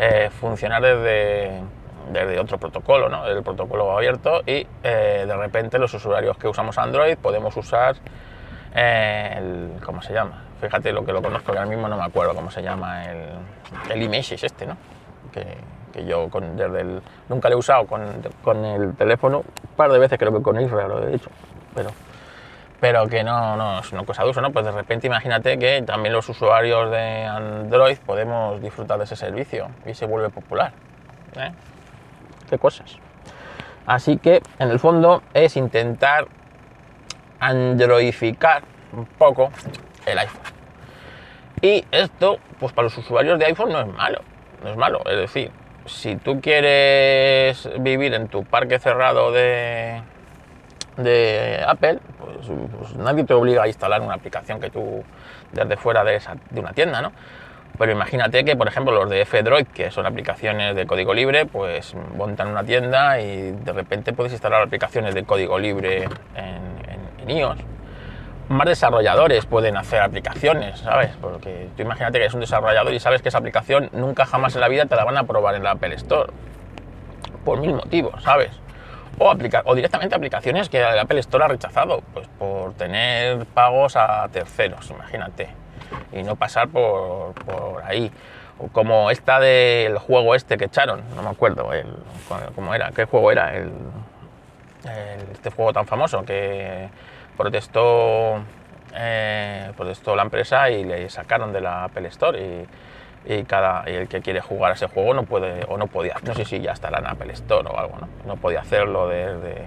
eh, 0.00 0.30
funcionar 0.30 0.80
desde, 0.80 1.60
desde, 2.12 2.38
otro 2.38 2.56
protocolo, 2.56 3.08
¿no? 3.08 3.26
el 3.26 3.42
protocolo 3.42 3.90
abierto 3.90 4.42
y 4.46 4.64
eh, 4.84 5.24
de 5.26 5.36
repente 5.36 5.76
los 5.76 5.92
usuarios 5.92 6.38
que 6.38 6.46
usamos 6.46 6.78
Android 6.78 7.16
podemos 7.16 7.56
usar 7.56 7.96
eh, 8.76 9.34
el, 9.36 9.80
¿cómo 9.84 10.00
se 10.00 10.12
llama? 10.12 10.44
Fíjate 10.60 10.92
lo 10.92 11.04
que 11.04 11.12
lo 11.12 11.20
conozco, 11.20 11.50
que 11.50 11.58
ahora 11.58 11.68
mismo 11.68 11.88
no 11.88 11.96
me 11.96 12.04
acuerdo 12.04 12.32
cómo 12.32 12.48
se 12.48 12.62
llama 12.62 13.06
el, 13.06 13.24
el 13.90 14.02
iMessage 14.02 14.44
este, 14.44 14.66
¿no? 14.66 14.76
Que, 15.32 15.56
que 15.92 16.04
yo 16.04 16.28
con, 16.28 16.56
desde 16.56 16.80
el, 16.80 17.02
nunca 17.28 17.48
lo 17.48 17.56
he 17.56 17.58
usado 17.58 17.84
con, 17.86 18.00
con, 18.44 18.64
el 18.64 18.94
teléfono, 18.94 19.38
un 19.38 19.76
par 19.76 19.90
de 19.90 19.98
veces 19.98 20.16
creo 20.16 20.32
que 20.32 20.42
con 20.42 20.60
Israel 20.60 20.88
lo 20.88 21.08
he 21.08 21.14
hecho, 21.16 21.30
pero 21.74 21.90
pero 22.80 23.08
que 23.08 23.24
no, 23.24 23.56
no 23.56 23.80
es 23.80 23.92
una 23.92 24.04
cosa 24.04 24.22
de 24.22 24.30
uso, 24.30 24.40
¿no? 24.40 24.52
Pues 24.52 24.64
de 24.64 24.72
repente 24.72 25.06
imagínate 25.06 25.58
que 25.58 25.82
también 25.82 26.12
los 26.12 26.28
usuarios 26.28 26.90
de 26.90 27.24
Android 27.24 27.98
podemos 27.98 28.60
disfrutar 28.62 28.98
de 28.98 29.04
ese 29.04 29.16
servicio 29.16 29.68
y 29.84 29.94
se 29.94 30.06
vuelve 30.06 30.30
popular. 30.30 30.72
¿eh? 31.36 31.50
¿Qué 32.48 32.58
cosas? 32.58 32.96
Así 33.86 34.18
que 34.18 34.42
en 34.58 34.70
el 34.70 34.78
fondo 34.78 35.22
es 35.34 35.56
intentar 35.56 36.28
androidificar 37.40 38.62
un 38.92 39.06
poco 39.06 39.50
el 40.06 40.18
iPhone. 40.18 40.42
Y 41.60 41.84
esto, 41.90 42.38
pues 42.60 42.72
para 42.72 42.84
los 42.84 42.96
usuarios 42.96 43.38
de 43.38 43.46
iPhone 43.46 43.72
no 43.72 43.80
es 43.80 43.86
malo, 43.88 44.20
no 44.62 44.70
es 44.70 44.76
malo. 44.76 45.00
Es 45.06 45.16
decir, 45.16 45.50
si 45.86 46.16
tú 46.16 46.40
quieres 46.40 47.68
vivir 47.80 48.14
en 48.14 48.28
tu 48.28 48.44
parque 48.44 48.78
cerrado 48.78 49.32
de, 49.32 50.00
de 50.98 51.64
Apple, 51.66 51.98
pues, 52.18 52.50
pues, 52.78 52.94
nadie 52.96 53.24
te 53.24 53.34
obliga 53.34 53.62
a 53.62 53.68
instalar 53.68 54.02
una 54.02 54.14
aplicación 54.14 54.60
que 54.60 54.70
tú 54.70 55.04
desde 55.52 55.76
fuera 55.76 56.04
de, 56.04 56.16
esa, 56.16 56.36
de 56.50 56.60
una 56.60 56.72
tienda, 56.72 57.00
¿no? 57.00 57.12
Pero 57.78 57.92
imagínate 57.92 58.44
que, 58.44 58.56
por 58.56 58.66
ejemplo, 58.66 58.92
los 58.92 59.08
de 59.08 59.20
F-Droid, 59.20 59.66
que 59.68 59.92
son 59.92 60.04
aplicaciones 60.04 60.74
de 60.74 60.86
código 60.86 61.14
libre, 61.14 61.46
pues 61.46 61.94
montan 62.16 62.48
una 62.48 62.64
tienda 62.64 63.20
y 63.20 63.52
de 63.52 63.72
repente 63.72 64.12
puedes 64.12 64.32
instalar 64.32 64.62
aplicaciones 64.62 65.14
de 65.14 65.22
código 65.22 65.58
libre 65.58 66.08
en, 66.34 67.28
en, 67.28 67.30
iOS. 67.30 67.58
Más 68.48 68.66
desarrolladores 68.66 69.46
pueden 69.46 69.76
hacer 69.76 70.00
aplicaciones, 70.00 70.80
¿sabes? 70.80 71.10
Porque 71.20 71.68
tú 71.76 71.82
imagínate 71.82 72.18
que 72.18 72.24
eres 72.24 72.34
un 72.34 72.40
desarrollador 72.40 72.92
y 72.92 72.98
sabes 72.98 73.22
que 73.22 73.28
esa 73.28 73.38
aplicación 73.38 73.90
nunca 73.92 74.26
jamás 74.26 74.54
en 74.56 74.62
la 74.62 74.68
vida 74.68 74.86
te 74.86 74.96
la 74.96 75.04
van 75.04 75.16
a 75.16 75.24
probar 75.24 75.54
en 75.54 75.62
la 75.62 75.72
Apple 75.72 75.94
Store. 75.94 76.32
Por 77.44 77.60
mil 77.60 77.74
motivos, 77.74 78.22
¿sabes? 78.24 78.50
O, 79.18 79.34
o 79.64 79.74
directamente 79.74 80.14
aplicaciones 80.14 80.68
que 80.68 80.82
Apple 80.82 81.20
Store 81.20 81.44
ha 81.44 81.48
rechazado, 81.48 82.02
pues 82.12 82.26
por 82.38 82.74
tener 82.74 83.46
pagos 83.46 83.96
a 83.96 84.28
terceros, 84.32 84.90
imagínate, 84.90 85.48
y 86.12 86.22
no 86.22 86.36
pasar 86.36 86.68
por, 86.68 87.34
por 87.34 87.82
ahí. 87.84 88.10
O 88.58 88.68
como 88.68 89.10
esta 89.10 89.38
del 89.38 89.98
juego 89.98 90.34
este 90.34 90.56
que 90.56 90.64
echaron, 90.64 91.02
no 91.14 91.22
me 91.22 91.30
acuerdo 91.30 91.72
el, 91.72 91.86
cómo 92.54 92.74
era, 92.74 92.90
qué 92.90 93.04
juego 93.04 93.30
era, 93.30 93.56
el, 93.56 93.70
este 95.32 95.50
juego 95.50 95.72
tan 95.72 95.86
famoso 95.86 96.24
que 96.24 96.88
protestó, 97.36 98.40
eh, 98.94 99.72
protestó 99.76 100.16
la 100.16 100.22
empresa 100.22 100.70
y 100.70 100.84
le 100.84 101.08
sacaron 101.08 101.52
de 101.52 101.60
la 101.60 101.84
Apple 101.84 102.08
Store 102.08 102.66
y 103.24 103.44
cada 103.44 103.84
el 103.84 104.08
que 104.08 104.20
quiere 104.20 104.40
jugar 104.40 104.72
a 104.72 104.74
ese 104.74 104.86
juego 104.86 105.14
no 105.14 105.24
puede 105.24 105.64
o 105.68 105.76
no 105.76 105.86
podía 105.86 106.16
no 106.22 106.34
sé 106.34 106.44
si 106.44 106.60
ya 106.60 106.72
estará 106.72 106.98
en 106.98 107.06
Apple 107.06 107.32
Store 107.32 107.68
o 107.68 107.78
algo 107.78 107.98
no 108.00 108.08
no 108.26 108.36
podía 108.36 108.60
hacerlo 108.60 109.08
desde 109.08 109.64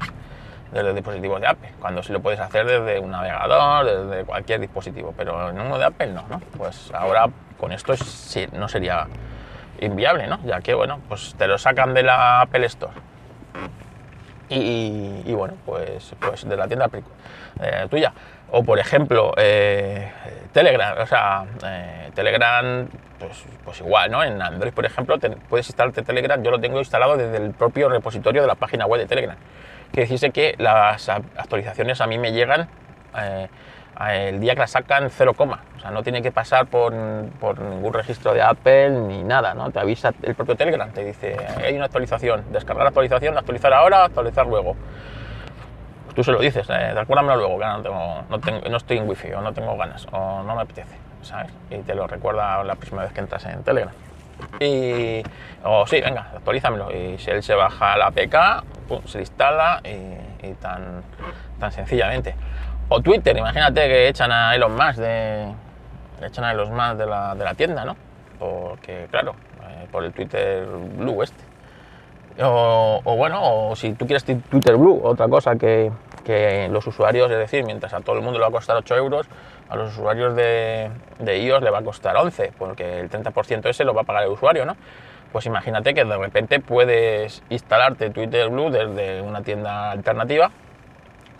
desde 0.71 0.93
dispositivos 0.93 1.41
de 1.41 1.47
Apple, 1.47 1.69
cuando 1.79 2.01
sí 2.01 2.13
lo 2.13 2.21
puedes 2.21 2.39
hacer 2.39 2.65
desde 2.65 2.99
un 2.99 3.11
navegador, 3.11 3.85
desde 3.85 4.23
cualquier 4.23 4.61
dispositivo, 4.61 5.13
pero 5.15 5.49
en 5.49 5.59
uno 5.59 5.77
de 5.77 5.85
Apple 5.85 6.07
no, 6.07 6.25
¿no? 6.29 6.39
Pues 6.57 6.91
ahora 6.93 7.27
con 7.59 7.71
esto 7.71 7.93
no 8.53 8.67
sería 8.69 9.07
inviable, 9.79 10.27
¿no? 10.27 10.39
Ya 10.45 10.61
que, 10.61 10.73
bueno, 10.73 10.99
pues 11.09 11.35
te 11.37 11.47
lo 11.47 11.57
sacan 11.57 11.93
de 11.93 12.03
la 12.03 12.41
Apple 12.41 12.65
Store. 12.65 12.93
Y, 14.53 15.31
bueno, 15.33 15.53
pues, 15.65 16.13
pues 16.19 16.47
de 16.47 16.57
la 16.57 16.67
tienda 16.67 16.89
eh, 17.61 17.87
tuya. 17.89 18.11
O 18.51 18.63
por 18.63 18.79
ejemplo, 18.79 19.33
eh, 19.37 20.11
Telegram, 20.51 20.97
o 20.99 21.05
sea, 21.05 21.45
eh, 21.65 22.11
Telegram, 22.13 22.87
pues, 23.17 23.45
pues, 23.63 23.79
igual, 23.79 24.11
¿no? 24.11 24.23
En 24.23 24.41
Android, 24.41 24.73
por 24.73 24.85
ejemplo, 24.85 25.17
puedes 25.49 25.67
instalarte 25.69 26.01
Telegram, 26.01 26.43
yo 26.43 26.51
lo 26.51 26.59
tengo 26.59 26.79
instalado 26.79 27.15
desde 27.15 27.37
el 27.37 27.51
propio 27.51 27.87
repositorio 27.87 28.41
de 28.41 28.47
la 28.47 28.55
página 28.55 28.85
web 28.85 28.99
de 28.99 29.07
Telegram. 29.07 29.37
Que 29.93 30.05
dice 30.05 30.31
que 30.31 30.55
las 30.57 31.07
actualizaciones 31.09 32.01
a 32.01 32.07
mí 32.07 32.17
me 32.17 32.33
llegan 32.33 32.67
el 34.09 34.39
día 34.39 34.53
que 34.53 34.61
la 34.61 34.67
sacan 34.67 35.09
0, 35.09 35.35
o 35.37 35.79
sea, 35.79 35.91
no 35.91 36.03
tiene 36.03 36.21
que 36.21 36.31
pasar 36.31 36.67
por, 36.67 36.93
ningún 36.93 37.93
registro 37.93 38.33
de 38.33 38.41
Apple 38.41 38.89
ni 38.89 39.23
nada, 39.23 39.53
¿no? 39.53 39.71
Te 39.71 39.79
avisa 39.79 40.13
el 40.23 40.35
propio 40.35 40.55
Telegram, 40.55 40.91
te 40.91 41.05
dice, 41.05 41.37
hay 41.63 41.75
una 41.75 41.85
actualización, 41.85 42.43
descargar 42.51 42.83
la 42.83 42.89
actualización, 42.89 43.37
actualizar 43.37 43.73
ahora, 43.73 44.05
actualizar 44.05 44.45
luego. 44.47 44.75
Tú 46.13 46.23
se 46.23 46.31
lo 46.31 46.39
dices, 46.39 46.67
eh, 46.69 46.93
recuérdamelo 46.93 47.37
luego, 47.37 47.59
que 47.59 47.65
no, 47.65 47.81
tengo, 47.81 48.23
no, 48.29 48.39
tengo, 48.39 48.69
no 48.69 48.77
estoy 48.77 48.97
en 48.97 49.09
wifi 49.09 49.31
o 49.33 49.41
no 49.41 49.53
tengo 49.53 49.77
ganas 49.77 50.07
o 50.11 50.43
no 50.43 50.55
me 50.55 50.61
apetece, 50.61 50.95
¿sabes? 51.21 51.51
Y 51.69 51.77
te 51.79 51.95
lo 51.95 52.07
recuerda 52.07 52.63
la 52.63 52.75
próxima 52.75 53.03
vez 53.03 53.13
que 53.13 53.19
entras 53.19 53.45
en 53.45 53.63
Telegram. 53.63 53.93
Y, 54.59 55.21
o 55.63 55.85
sí, 55.85 56.01
venga, 56.01 56.31
actualízamelo. 56.35 56.91
Y 56.91 57.17
si 57.17 57.29
él 57.29 57.43
se 57.43 57.53
baja 57.53 57.97
la 57.97 58.07
APK, 58.07 58.63
se 59.05 59.19
instala 59.19 59.81
y, 59.83 60.47
y 60.47 60.53
tan, 60.55 61.03
tan 61.59 61.71
sencillamente. 61.71 62.35
O 62.89 63.01
Twitter, 63.01 63.37
imagínate 63.37 63.87
que 63.87 64.07
echan 64.09 64.31
a 64.31 64.55
Elon 64.55 64.75
Musk 64.75 64.97
de, 64.97 65.53
echan 66.21 66.43
a 66.43 66.51
Elon 66.51 66.73
Musk 66.73 66.97
de 66.97 67.05
la, 67.05 67.35
de 67.35 67.43
la 67.43 67.53
tienda, 67.53 67.85
¿no? 67.85 67.95
Porque, 68.37 69.07
claro, 69.09 69.35
eh, 69.63 69.87
por 69.91 70.03
el 70.03 70.11
Twitter 70.11 70.65
Blue 70.65 71.23
este. 71.23 71.50
O, 72.43 73.15
bueno, 73.17 73.39
o 73.69 73.75
si 73.75 73.93
tú 73.93 74.05
quieres 74.05 74.23
Twitter 74.23 74.75
Blue, 74.75 74.99
otra 75.03 75.27
cosa 75.27 75.55
que, 75.55 75.91
que, 76.23 76.67
los 76.69 76.85
usuarios, 76.87 77.29
es 77.29 77.37
decir, 77.37 77.63
mientras 77.65 77.93
a 77.93 78.01
todo 78.01 78.15
el 78.15 78.21
mundo 78.21 78.39
le 78.39 78.43
va 78.43 78.49
a 78.49 78.51
costar 78.51 78.77
8 78.77 78.95
euros, 78.95 79.27
a 79.69 79.75
los 79.75 79.91
usuarios 79.91 80.35
de, 80.35 80.89
de 81.19 81.39
iOS 81.39 81.61
le 81.61 81.69
va 81.69 81.79
a 81.79 81.83
costar 81.83 82.15
11, 82.17 82.53
porque 82.57 82.99
el 82.99 83.09
30% 83.09 83.69
ese 83.69 83.83
lo 83.83 83.93
va 83.93 84.01
a 84.01 84.05
pagar 84.05 84.23
el 84.23 84.29
usuario, 84.29 84.65
¿no? 84.65 84.75
Pues 85.31 85.45
imagínate 85.45 85.93
que 85.93 86.03
de 86.03 86.17
repente 86.17 86.59
puedes 86.59 87.43
instalarte 87.49 88.09
Twitter 88.09 88.49
Blue 88.49 88.69
desde 88.69 89.21
una 89.21 89.41
tienda 89.43 89.91
alternativa 89.91 90.51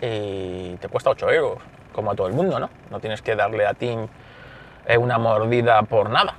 y 0.00 0.76
te 0.76 0.88
cuesta 0.88 1.10
8 1.10 1.30
euros, 1.30 1.58
como 1.92 2.12
a 2.12 2.14
todo 2.14 2.26
el 2.26 2.32
mundo, 2.32 2.58
¿no? 2.58 2.70
No 2.90 3.00
tienes 3.00 3.22
que 3.22 3.36
darle 3.36 3.66
a 3.66 3.74
Tim 3.74 4.06
eh, 4.86 4.96
una 4.96 5.18
mordida 5.18 5.82
por 5.82 6.10
nada. 6.10 6.34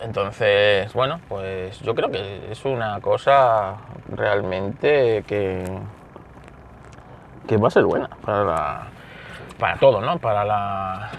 Entonces, 0.00 0.92
bueno, 0.94 1.20
pues 1.28 1.78
yo 1.80 1.94
creo 1.94 2.10
que 2.10 2.50
es 2.50 2.64
una 2.64 3.00
cosa 3.00 3.76
realmente 4.08 5.24
que, 5.26 5.64
que 7.46 7.56
va 7.58 7.68
a 7.68 7.70
ser 7.70 7.84
buena 7.84 8.08
para, 8.24 8.88
para 9.58 9.76
todo, 9.78 10.00
¿no? 10.00 10.18
Para 10.18 10.44
la, 10.44 11.10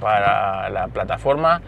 para 0.00 0.70
la 0.70 0.88
plataforma, 0.88 1.60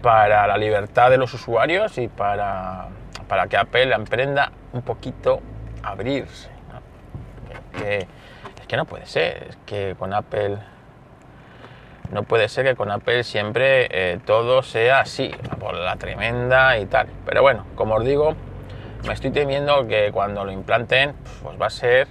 para 0.00 0.46
la 0.46 0.56
libertad 0.56 1.10
de 1.10 1.18
los 1.18 1.34
usuarios 1.34 1.98
y 1.98 2.08
para, 2.08 2.86
para 3.28 3.48
que 3.48 3.56
Apple 3.56 3.92
emprenda 3.94 4.52
un 4.72 4.82
poquito 4.82 5.40
a 5.82 5.90
abrirse. 5.90 6.50
Que, 7.72 8.06
que 8.66 8.76
no 8.76 8.84
puede 8.84 9.06
ser, 9.06 9.48
es 9.50 9.56
que 9.66 9.94
con 9.98 10.14
Apple 10.14 10.58
no 12.10 12.22
puede 12.22 12.48
ser 12.48 12.64
que 12.64 12.76
con 12.76 12.90
Apple 12.90 13.24
siempre 13.24 13.88
eh, 13.90 14.18
todo 14.24 14.62
sea 14.62 15.00
así, 15.00 15.34
por 15.58 15.74
la 15.74 15.96
tremenda 15.96 16.78
y 16.78 16.86
tal. 16.86 17.08
Pero 17.24 17.42
bueno, 17.42 17.66
como 17.74 17.96
os 17.96 18.04
digo, 18.04 18.34
me 19.06 19.12
estoy 19.12 19.30
temiendo 19.30 19.86
que 19.86 20.10
cuando 20.12 20.44
lo 20.44 20.52
implanten, 20.52 21.14
pues 21.42 21.60
va 21.60 21.66
a 21.66 21.70
ser, 21.70 22.08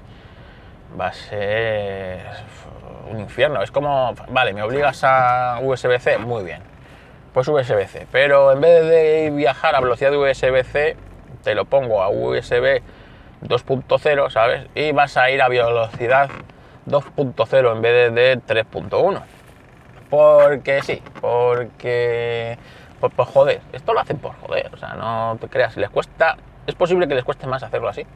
va 0.99 1.07
a 1.07 1.13
ser 1.13 2.21
un 3.09 3.19
infierno. 3.19 3.61
Es 3.61 3.71
como, 3.71 4.13
vale, 4.29 4.53
me 4.53 4.63
obligas 4.63 5.03
a 5.03 5.59
USB-C, 5.61 6.17
muy 6.19 6.43
bien, 6.43 6.61
pues 7.33 7.47
USB-C. 7.47 8.07
Pero 8.11 8.51
en 8.51 8.61
vez 8.61 8.85
de 8.85 9.31
viajar 9.31 9.75
a 9.75 9.81
velocidad 9.81 10.11
de 10.11 10.17
USB-C, 10.17 10.97
te 11.43 11.55
lo 11.55 11.65
pongo 11.65 12.01
a 12.01 12.09
USB 12.09 12.81
2.0, 13.43 14.29
¿sabes? 14.29 14.67
Y 14.75 14.91
vas 14.91 15.17
a 15.17 15.29
ir 15.29 15.41
a 15.41 15.47
velocidad 15.47 16.29
2.0 16.87 17.71
en 17.71 17.81
vez 17.81 18.13
de 18.13 18.39
3.1. 18.39 19.21
Porque 20.15 20.81
sí, 20.81 21.01
porque... 21.21 22.57
Pues, 22.99 23.11
pues, 23.15 23.27
joder, 23.29 23.61
esto 23.73 23.93
lo 23.93 23.99
hacen 23.99 24.17
por 24.17 24.33
joder, 24.35 24.69
o 24.73 24.77
sea, 24.77 24.93
no 24.93 25.37
te 25.39 25.49
creas, 25.49 25.75
les 25.75 25.89
cuesta, 25.89 26.37
es 26.65 26.73
posible 26.75 27.07
que 27.07 27.13
les 27.13 27.25
cueste 27.25 27.45
más 27.45 27.61
hacerlo 27.61 27.89
así 27.89 28.07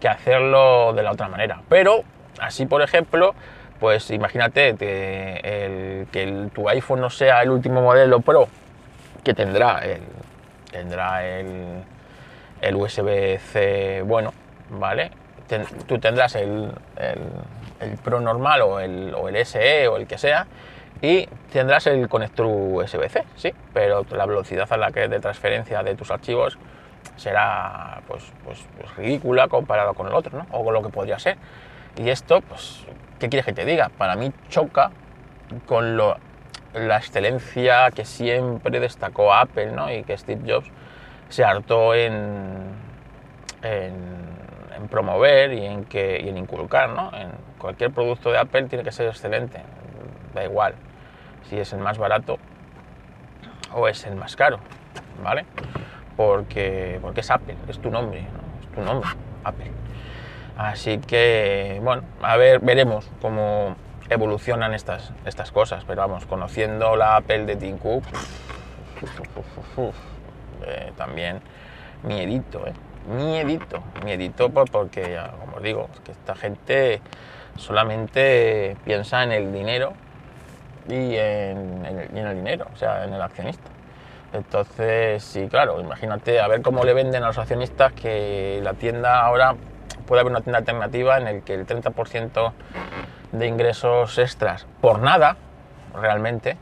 que 0.00 0.08
hacerlo 0.08 0.92
de 0.92 1.02
la 1.02 1.12
otra 1.12 1.28
manera. 1.28 1.62
Pero 1.68 2.02
así, 2.40 2.66
por 2.66 2.82
ejemplo, 2.82 3.34
pues 3.80 4.10
imagínate 4.10 4.76
que, 4.76 6.06
el, 6.12 6.50
tu 6.50 6.68
iPhone 6.68 7.00
no 7.00 7.10
sea 7.10 7.42
el 7.42 7.50
último 7.50 7.82
modelo 7.82 8.20
Pro 8.20 8.48
que 9.22 9.34
tendrá 9.34 9.80
el, 9.80 10.00
tendrá 10.70 11.26
el, 11.26 11.82
el 12.60 12.74
USB-C 12.74 14.02
bueno, 14.02 14.32
¿vale? 14.70 15.10
tú 15.86 15.98
tendrás 15.98 16.34
el, 16.34 16.72
el, 16.96 17.98
Pro 18.02 18.20
normal 18.20 18.62
o 18.62 18.80
el, 18.80 19.14
o 19.14 19.28
el 19.28 19.44
SE 19.46 19.88
o 19.88 19.96
el 19.96 20.06
que 20.06 20.18
sea 20.18 20.46
y 21.02 21.28
tendrás 21.52 21.86
el 21.86 22.08
conector 22.08 22.46
USB-C, 22.46 23.24
sí, 23.36 23.52
pero 23.74 24.04
la 24.10 24.26
velocidad 24.26 24.70
a 24.72 24.76
la 24.76 24.92
que 24.92 25.08
de 25.08 25.20
transferencia 25.20 25.82
de 25.82 25.94
tus 25.94 26.10
archivos 26.10 26.58
será 27.16 28.02
pues, 28.08 28.32
pues, 28.44 28.64
pues, 28.78 28.96
ridícula 28.96 29.48
comparado 29.48 29.94
con 29.94 30.06
el 30.06 30.14
otro, 30.14 30.38
¿no? 30.38 30.46
O 30.50 30.64
con 30.64 30.74
lo 30.74 30.82
que 30.82 30.88
podría 30.88 31.18
ser. 31.18 31.36
Y 31.96 32.08
esto, 32.10 32.40
pues, 32.40 32.84
¿qué 33.18 33.28
quieres 33.28 33.46
que 33.46 33.52
te 33.52 33.64
diga? 33.64 33.90
Para 33.96 34.16
mí 34.16 34.32
choca 34.48 34.90
con 35.66 35.96
lo, 35.96 36.16
la 36.74 36.96
excelencia 36.98 37.90
que 37.90 38.04
siempre 38.04 38.80
destacó 38.80 39.32
Apple, 39.32 39.72
¿no? 39.72 39.92
Y 39.92 40.02
que 40.02 40.16
Steve 40.16 40.40
Jobs 40.46 40.70
se 41.28 41.44
hartó 41.44 41.94
en, 41.94 42.72
en 43.62 44.26
en 44.76 44.88
promover 44.88 45.52
y 45.52 45.64
en, 45.64 45.84
que, 45.84 46.20
y 46.22 46.28
en 46.28 46.36
inculcar, 46.36 46.90
¿no? 46.90 47.10
En 47.16 47.30
cualquier 47.58 47.90
producto 47.90 48.30
de 48.30 48.38
Apple 48.38 48.64
tiene 48.64 48.84
que 48.84 48.92
ser 48.92 49.08
excelente, 49.08 49.60
da 50.36 50.44
igual 50.44 50.74
si 51.48 51.58
es 51.58 51.72
el 51.72 51.80
más 51.80 51.98
barato 51.98 52.38
o 53.74 53.88
es 53.88 54.04
el 54.06 54.14
más 54.14 54.36
caro, 54.36 54.58
¿vale? 55.22 55.44
Porque, 56.16 56.98
porque 57.02 57.20
es 57.20 57.30
Apple, 57.30 57.56
es 57.68 57.78
tu 57.78 57.90
nombre, 57.90 58.20
es 58.60 58.74
tu 58.74 58.80
nombre, 58.80 59.08
Apple. 59.44 59.70
Así 60.56 60.98
que, 60.98 61.80
bueno, 61.82 62.02
a 62.22 62.36
ver, 62.36 62.60
veremos 62.60 63.10
cómo 63.20 63.76
evolucionan 64.08 64.72
estas, 64.72 65.12
estas 65.24 65.50
cosas, 65.50 65.84
pero 65.84 66.00
vamos, 66.02 66.26
conociendo 66.26 66.96
la 66.96 67.16
Apple 67.16 67.44
de 67.44 67.56
Tim 67.56 67.78
Cook, 67.78 68.04
eh, 70.66 70.92
también 70.96 71.40
miedito, 72.02 72.66
¿eh? 72.66 72.72
miedito, 73.08 73.82
miedito 74.04 74.50
porque, 74.50 75.20
como 75.40 75.56
os 75.56 75.62
digo, 75.62 75.88
que 76.04 76.12
esta 76.12 76.34
gente 76.34 77.00
solamente 77.56 78.76
piensa 78.84 79.22
en 79.22 79.32
el 79.32 79.52
dinero 79.52 79.92
y 80.88 81.16
en, 81.16 81.84
el, 82.14 82.34
dinero, 82.34 82.66
o 82.72 82.76
sea, 82.76 83.04
en 83.04 83.12
el 83.12 83.20
accionista. 83.20 83.70
Entonces, 84.32 85.22
sí, 85.22 85.48
claro, 85.48 85.80
imagínate 85.80 86.40
a 86.40 86.48
ver 86.48 86.62
cómo 86.62 86.84
le 86.84 86.94
venden 86.94 87.22
a 87.22 87.28
los 87.28 87.38
accionistas 87.38 87.92
que 87.92 88.60
la 88.62 88.74
tienda 88.74 89.20
ahora 89.20 89.54
puede 90.06 90.20
haber 90.20 90.32
una 90.32 90.40
tienda 90.40 90.58
alternativa 90.58 91.18
en 91.18 91.26
el 91.28 91.42
que 91.42 91.54
el 91.54 91.66
30% 91.66 92.52
de 93.32 93.46
ingresos 93.46 94.18
extras 94.18 94.66
por 94.80 95.00
nada, 95.00 95.36
realmente, 95.94 96.56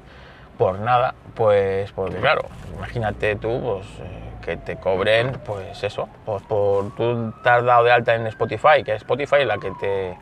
por 0.59 0.79
nada, 0.79 1.15
pues 1.35 1.91
porque 1.93 2.17
claro, 2.17 2.43
imagínate 2.77 3.37
tú, 3.37 3.61
pues 3.61 3.87
eh, 4.01 4.25
que 4.45 4.57
te 4.57 4.77
cobren, 4.77 5.33
pues 5.45 5.83
eso, 5.83 6.09
pues 6.25 6.43
por 6.43 6.95
tú 6.95 7.33
estar 7.37 7.65
dado 7.65 7.85
de 7.85 7.93
alta 7.93 8.15
en 8.15 8.27
Spotify, 8.29 8.85
que 8.85 8.95
Spotify 8.95 9.37
es 9.41 9.47
la 9.47 9.59
que 9.59 9.71
te 9.81 10.17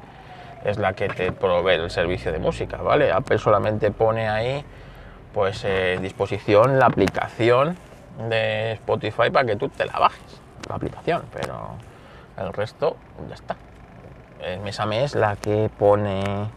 es 0.65 0.79
la 0.79 0.93
que 0.93 1.09
te 1.09 1.33
provee 1.33 1.75
el 1.75 1.91
servicio 1.91 2.33
de 2.33 2.39
música, 2.39 2.79
¿vale? 2.79 3.13
Apple 3.13 3.39
solamente 3.39 3.91
pone 3.91 4.29
ahí 4.29 4.65
pues 5.33 5.65
en 5.65 6.03
disposición 6.03 6.79
la 6.79 6.87
aplicación 6.87 7.77
de 8.29 8.73
Spotify 8.73 9.31
para 9.31 9.47
que 9.47 9.57
tú 9.57 9.69
te 9.69 9.87
la 9.87 9.99
bajes, 9.99 10.41
la 10.69 10.77
aplicación, 10.77 11.23
pero 11.33 11.77
el 12.39 12.53
resto 12.53 12.97
ya 13.29 13.35
está. 13.35 13.57
El 14.41 14.61
mes 14.61 14.79
a 14.81 14.87
mes 14.87 15.15
la 15.15 15.37
que 15.37 15.71
pone 15.79 16.49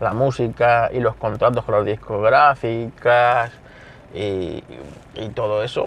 la 0.00 0.12
música 0.12 0.90
y 0.92 1.00
los 1.00 1.16
contratos 1.16 1.64
con 1.64 1.74
las 1.74 1.84
discográficas 1.84 3.50
y, 4.14 4.62
y 5.14 5.28
todo 5.34 5.62
eso 5.62 5.86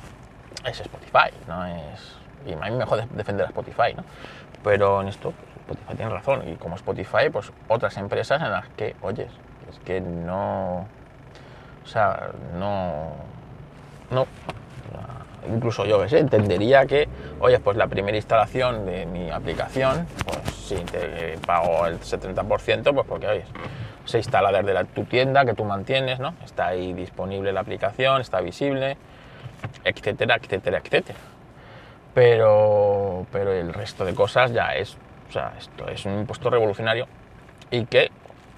es 0.66 0.80
Spotify, 0.80 1.34
no 1.48 1.66
es... 1.66 2.23
Y 2.46 2.54
a 2.54 2.58
mí 2.58 2.72
mejor 2.72 3.08
defender 3.10 3.46
a 3.46 3.50
Spotify, 3.50 3.94
¿no? 3.96 4.04
Pero 4.64 5.02
en 5.02 5.10
esto 5.10 5.34
pues, 5.68 5.78
Spotify 5.80 5.96
tiene 5.96 6.12
razón. 6.12 6.48
Y 6.48 6.56
como 6.56 6.76
Spotify, 6.76 7.30
pues 7.32 7.52
otras 7.68 7.98
empresas 7.98 8.42
en 8.42 8.52
las 8.52 8.68
que, 8.70 8.96
oyes, 9.02 9.32
es 9.70 9.80
que 9.80 10.02
no... 10.02 10.88
O 11.84 11.88
sea, 11.88 12.30
no... 12.58 13.12
No. 14.12 14.28
Incluso 15.54 15.86
yo 15.86 16.02
que 16.02 16.08
sé, 16.08 16.20
entendería 16.20 16.86
que, 16.86 17.10
oye, 17.42 17.60
pues 17.60 17.76
la 17.76 17.88
primera 17.88 18.16
instalación 18.16 18.86
de 18.86 19.06
mi 19.06 19.30
aplicación, 19.30 20.08
pues 20.26 20.56
sí, 20.56 20.76
te 20.90 21.38
pago 21.46 21.86
el 21.86 22.00
70%, 22.00 22.94
pues 22.94 23.08
porque, 23.08 23.28
oye, 23.28 23.44
se 24.06 24.20
instala 24.20 24.52
desde 24.62 24.86
tu 24.86 25.04
tienda 25.04 25.44
que 25.44 25.54
tú 25.54 25.66
mantienes, 25.66 26.20
¿no? 26.20 26.34
Está 26.46 26.68
ahí 26.68 26.94
disponible 26.94 27.52
la 27.52 27.60
aplicación, 27.60 28.22
está 28.22 28.40
visible, 28.40 28.98
etcétera, 29.84 30.38
etcétera, 30.42 30.78
etcétera. 30.78 31.20
Pero, 32.14 33.26
pero 33.32 33.52
el 33.52 33.74
resto 33.74 34.06
de 34.06 34.14
cosas 34.14 34.52
ya 34.52 34.76
es, 34.76 34.98
o 35.30 35.32
sea, 35.32 35.54
esto 35.58 35.88
es 35.88 36.06
un 36.06 36.20
impuesto 36.20 36.50
revolucionario 36.50 37.08
y 37.72 37.86
que 37.86 38.12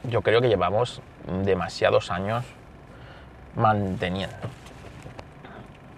yo 0.04 0.22
creo 0.22 0.42
que 0.42 0.50
llevamos 0.50 1.02
demasiados 1.44 2.12
años 2.12 2.44
manteniendo. 3.56 4.36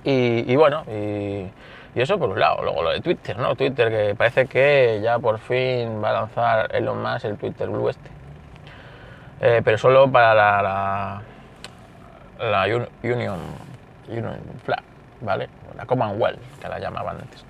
Y, 0.03 0.55
bueno, 0.55 0.83
y, 0.87 1.49
eso 1.95 2.17
por 2.17 2.29
un 2.29 2.39
lado. 2.39 2.63
Luego 2.63 2.81
lo 2.81 2.91
de 2.91 3.01
Twitter, 3.01 3.37
¿no? 3.37 3.55
Twitter 3.55 3.89
que 3.89 4.15
parece 4.15 4.45
que 4.45 5.01
ya 5.03 5.19
por 5.19 5.37
fin 5.39 6.01
va 6.01 6.11
a 6.11 6.13
lanzar 6.13 6.73
Elon 6.73 7.01
Musk 7.01 7.25
el 7.25 7.37
Twitter 7.37 7.67
Blue 7.67 7.89
este. 7.89 8.09
Eh, 9.41 9.61
pero 9.65 9.77
solo 9.77 10.09
para 10.09 10.33
la, 10.33 11.21
la, 12.39 12.65
Union, 13.03 13.39
Union 14.07 14.39
Flag, 14.63 14.81
¿vale? 15.21 15.49
La 15.75 15.85
Commonwealth, 15.85 16.39
que 16.59 16.67
la 16.67 16.79
llamaban 16.79 17.17
antes. 17.21 17.45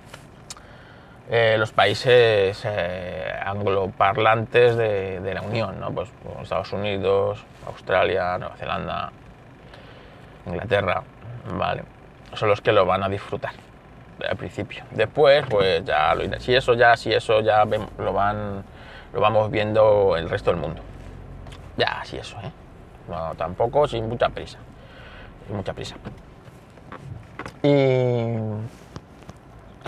Eh, 1.30 1.56
los 1.58 1.72
países 1.72 2.62
eh, 2.64 3.38
angloparlantes 3.44 4.76
de, 4.76 5.34
la 5.34 5.42
Unión, 5.42 5.78
¿no? 5.78 5.92
Pues, 5.92 6.10
pues 6.22 6.42
Estados 6.42 6.72
Unidos, 6.72 7.44
Australia, 7.66 8.38
Nueva 8.38 8.56
Zelanda, 8.56 9.12
Inglaterra, 10.46 11.02
¿vale? 11.52 11.82
Son 12.32 12.48
los 12.48 12.62
que 12.62 12.72
lo 12.72 12.86
van 12.86 13.02
a 13.02 13.08
disfrutar 13.10 13.52
al 14.26 14.36
principio. 14.36 14.84
Después, 14.90 15.44
pues 15.48 15.84
ya 15.84 16.14
lo 16.14 16.40
si 16.40 16.54
eso 16.54 16.74
ya, 16.74 16.96
si 16.96 17.12
eso 17.12 17.40
ya 17.40 17.64
lo 17.98 18.12
van, 18.12 18.64
lo 19.12 19.20
vamos 19.20 19.50
viendo 19.50 20.16
el 20.16 20.30
resto 20.30 20.50
del 20.50 20.60
mundo. 20.60 20.80
Ya, 21.76 22.00
así 22.00 22.16
eso, 22.16 22.38
¿eh? 22.42 22.50
No, 23.08 23.34
tampoco 23.34 23.86
sin 23.86 24.08
mucha 24.08 24.28
prisa. 24.30 24.58
Sin 25.46 25.56
mucha 25.56 25.72
prisa. 25.72 25.96
Y, 27.68 28.38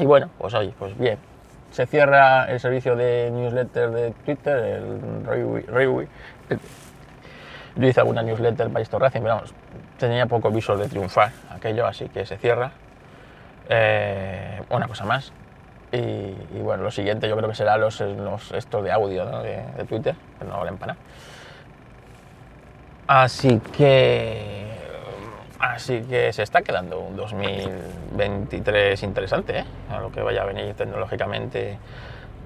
y 0.03 0.07
bueno, 0.07 0.29
pues 0.39 0.55
oye, 0.55 0.73
pues 0.79 0.97
bien. 0.99 1.19
Se 1.71 1.87
cierra 1.87 2.51
el 2.51 2.59
servicio 2.59 2.97
de 2.97 3.31
newsletter 3.33 3.91
de 3.91 4.11
Twitter, 4.25 4.57
el 4.57 5.25
Rewi. 5.67 6.09
Yo 7.77 7.87
hice 7.87 8.01
alguna 8.01 8.23
newsletter 8.23 8.69
para 8.69 8.83
esto 8.83 8.99
Racing, 8.99 9.21
pero 9.21 9.43
tenía 9.99 10.27
poco 10.27 10.51
viso 10.51 10.77
de 10.77 10.89
triunfar 10.89 11.31
aquello, 11.51 11.87
así 11.87 12.09
que 12.09 12.27
se 12.27 12.37
cierra. 12.37 12.73
Eh, 13.69 14.61
una 14.71 14.89
cosa 14.89 15.05
más. 15.05 15.33
Y, 15.93 16.59
bueno, 16.61 16.85
lo 16.85 16.91
siguiente 16.91 17.29
yo 17.29 17.37
creo 17.37 17.49
que 17.49 17.55
será 17.55 17.77
los, 17.77 18.01
los 18.01 18.53
estos 18.53 18.85
de 18.85 18.93
audio 18.93 19.25
de, 19.41 19.63
de, 19.77 19.85
Twitter, 19.85 20.15
que 20.39 20.45
no 20.45 20.59
valen 20.59 20.77
para 20.77 20.95
nada. 20.95 21.05
Así 23.07 23.61
que. 23.77 24.60
Así 25.61 26.01
que 26.01 26.33
se 26.33 26.43
está 26.43 26.63
quedando 26.63 26.99
un 27.01 27.17
2023 27.17 29.03
interesante, 29.03 29.59
¿eh? 29.59 29.65
A 29.91 30.01
lo 30.01 30.11
que 30.11 30.23
vaya 30.23 30.41
a 30.41 30.47
venir 30.47 30.75
tecnológicamente, 30.75 31.79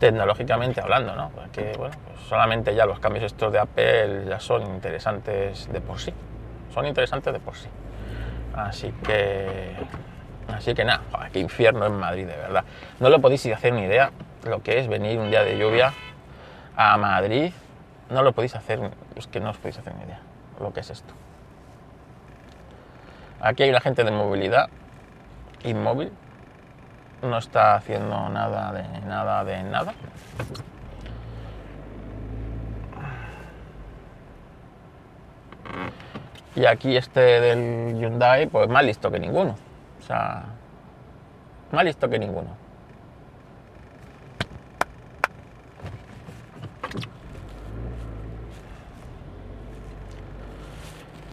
tecnológicamente 0.01 0.81
hablando, 0.81 1.15
¿no? 1.15 1.31
Porque, 1.31 1.75
bueno, 1.79 1.95
pues 2.05 2.19
solamente 2.29 2.75
ya 2.75 2.87
los 2.87 2.99
cambios 2.99 3.25
estos 3.25 3.53
de 3.53 3.61
Apple 3.61 4.25
ya 4.29 4.41
son 4.41 4.63
interesantes 4.67 5.73
de 5.73 5.81
por 5.81 6.01
sí. 6.01 6.13
Son 6.75 6.87
interesantes 6.87 7.33
de 7.33 7.39
por 7.39 7.55
sí. 7.55 7.69
Así 8.57 8.93
que. 9.07 9.77
Así 10.53 10.75
que 10.75 10.85
nada, 10.85 11.03
qué 11.33 11.39
infierno 11.39 11.87
en 11.87 11.95
Madrid, 11.95 12.27
de 12.27 12.37
verdad. 12.37 12.65
No 12.99 13.11
lo 13.11 13.21
podéis 13.21 13.47
hacer 13.47 13.73
ni 13.75 13.83
idea 13.83 14.11
lo 14.45 14.61
que 14.61 14.81
es 14.81 14.89
venir 14.89 15.21
un 15.21 15.31
día 15.31 15.45
de 15.45 15.57
lluvia 15.57 15.93
a 16.77 16.97
Madrid. 16.99 17.53
No 18.11 18.25
lo 18.25 18.33
podéis 18.33 18.57
hacer, 18.57 18.91
es 19.15 19.29
que 19.29 19.39
no 19.39 19.51
os 19.51 19.57
podéis 19.57 19.79
hacer 19.79 19.95
ni 19.95 20.03
idea 20.03 20.21
lo 20.61 20.73
que 20.73 20.81
es 20.81 20.91
esto. 20.91 21.15
Aquí 23.45 23.63
hay 23.63 23.73
la 23.73 23.81
gente 23.83 24.05
de 24.05 24.11
movilidad 24.11 24.71
inmóvil, 25.65 26.11
no 27.21 27.37
está 27.37 27.75
haciendo 27.75 28.31
nada 28.31 28.73
de 28.73 29.01
nada 29.07 29.45
de 29.45 29.63
nada. 29.65 29.93
Y 36.57 36.65
aquí 36.65 36.97
este 36.97 37.21
del 37.21 37.99
Hyundai, 37.99 38.47
pues 38.47 38.67
más 38.71 38.83
listo 38.83 39.11
que 39.11 39.19
ninguno. 39.19 39.57
O 39.99 40.03
sea, 40.03 40.45
más 41.71 41.85
listo 41.85 42.09
que 42.09 42.19
ninguno. 42.19 42.49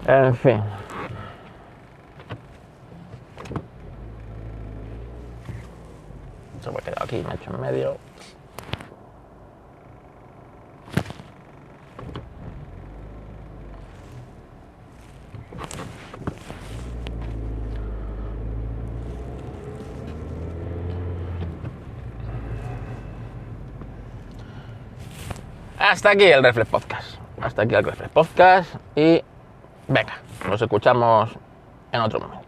En 0.05 0.35
fin. 0.35 0.61
Se 6.61 6.69
me 6.69 6.77
ha 6.77 6.81
quedado 6.81 7.03
aquí, 7.03 7.23
me 7.27 7.33
hecho 7.33 7.51
en 7.53 7.61
medio. 7.61 7.97
Hasta 25.79 26.11
aquí 26.11 26.25
el 26.25 26.43
Reflex 26.43 26.69
Podcast. 26.69 27.17
Hasta 27.41 27.63
aquí 27.63 27.75
el 27.75 27.83
Reflex 27.83 28.09
Podcast 28.11 28.75
y 28.95 29.23
Venga, 29.87 30.13
nos 30.47 30.61
escuchamos 30.61 31.31
en 31.91 31.99
otro 31.99 32.19
momento. 32.21 32.40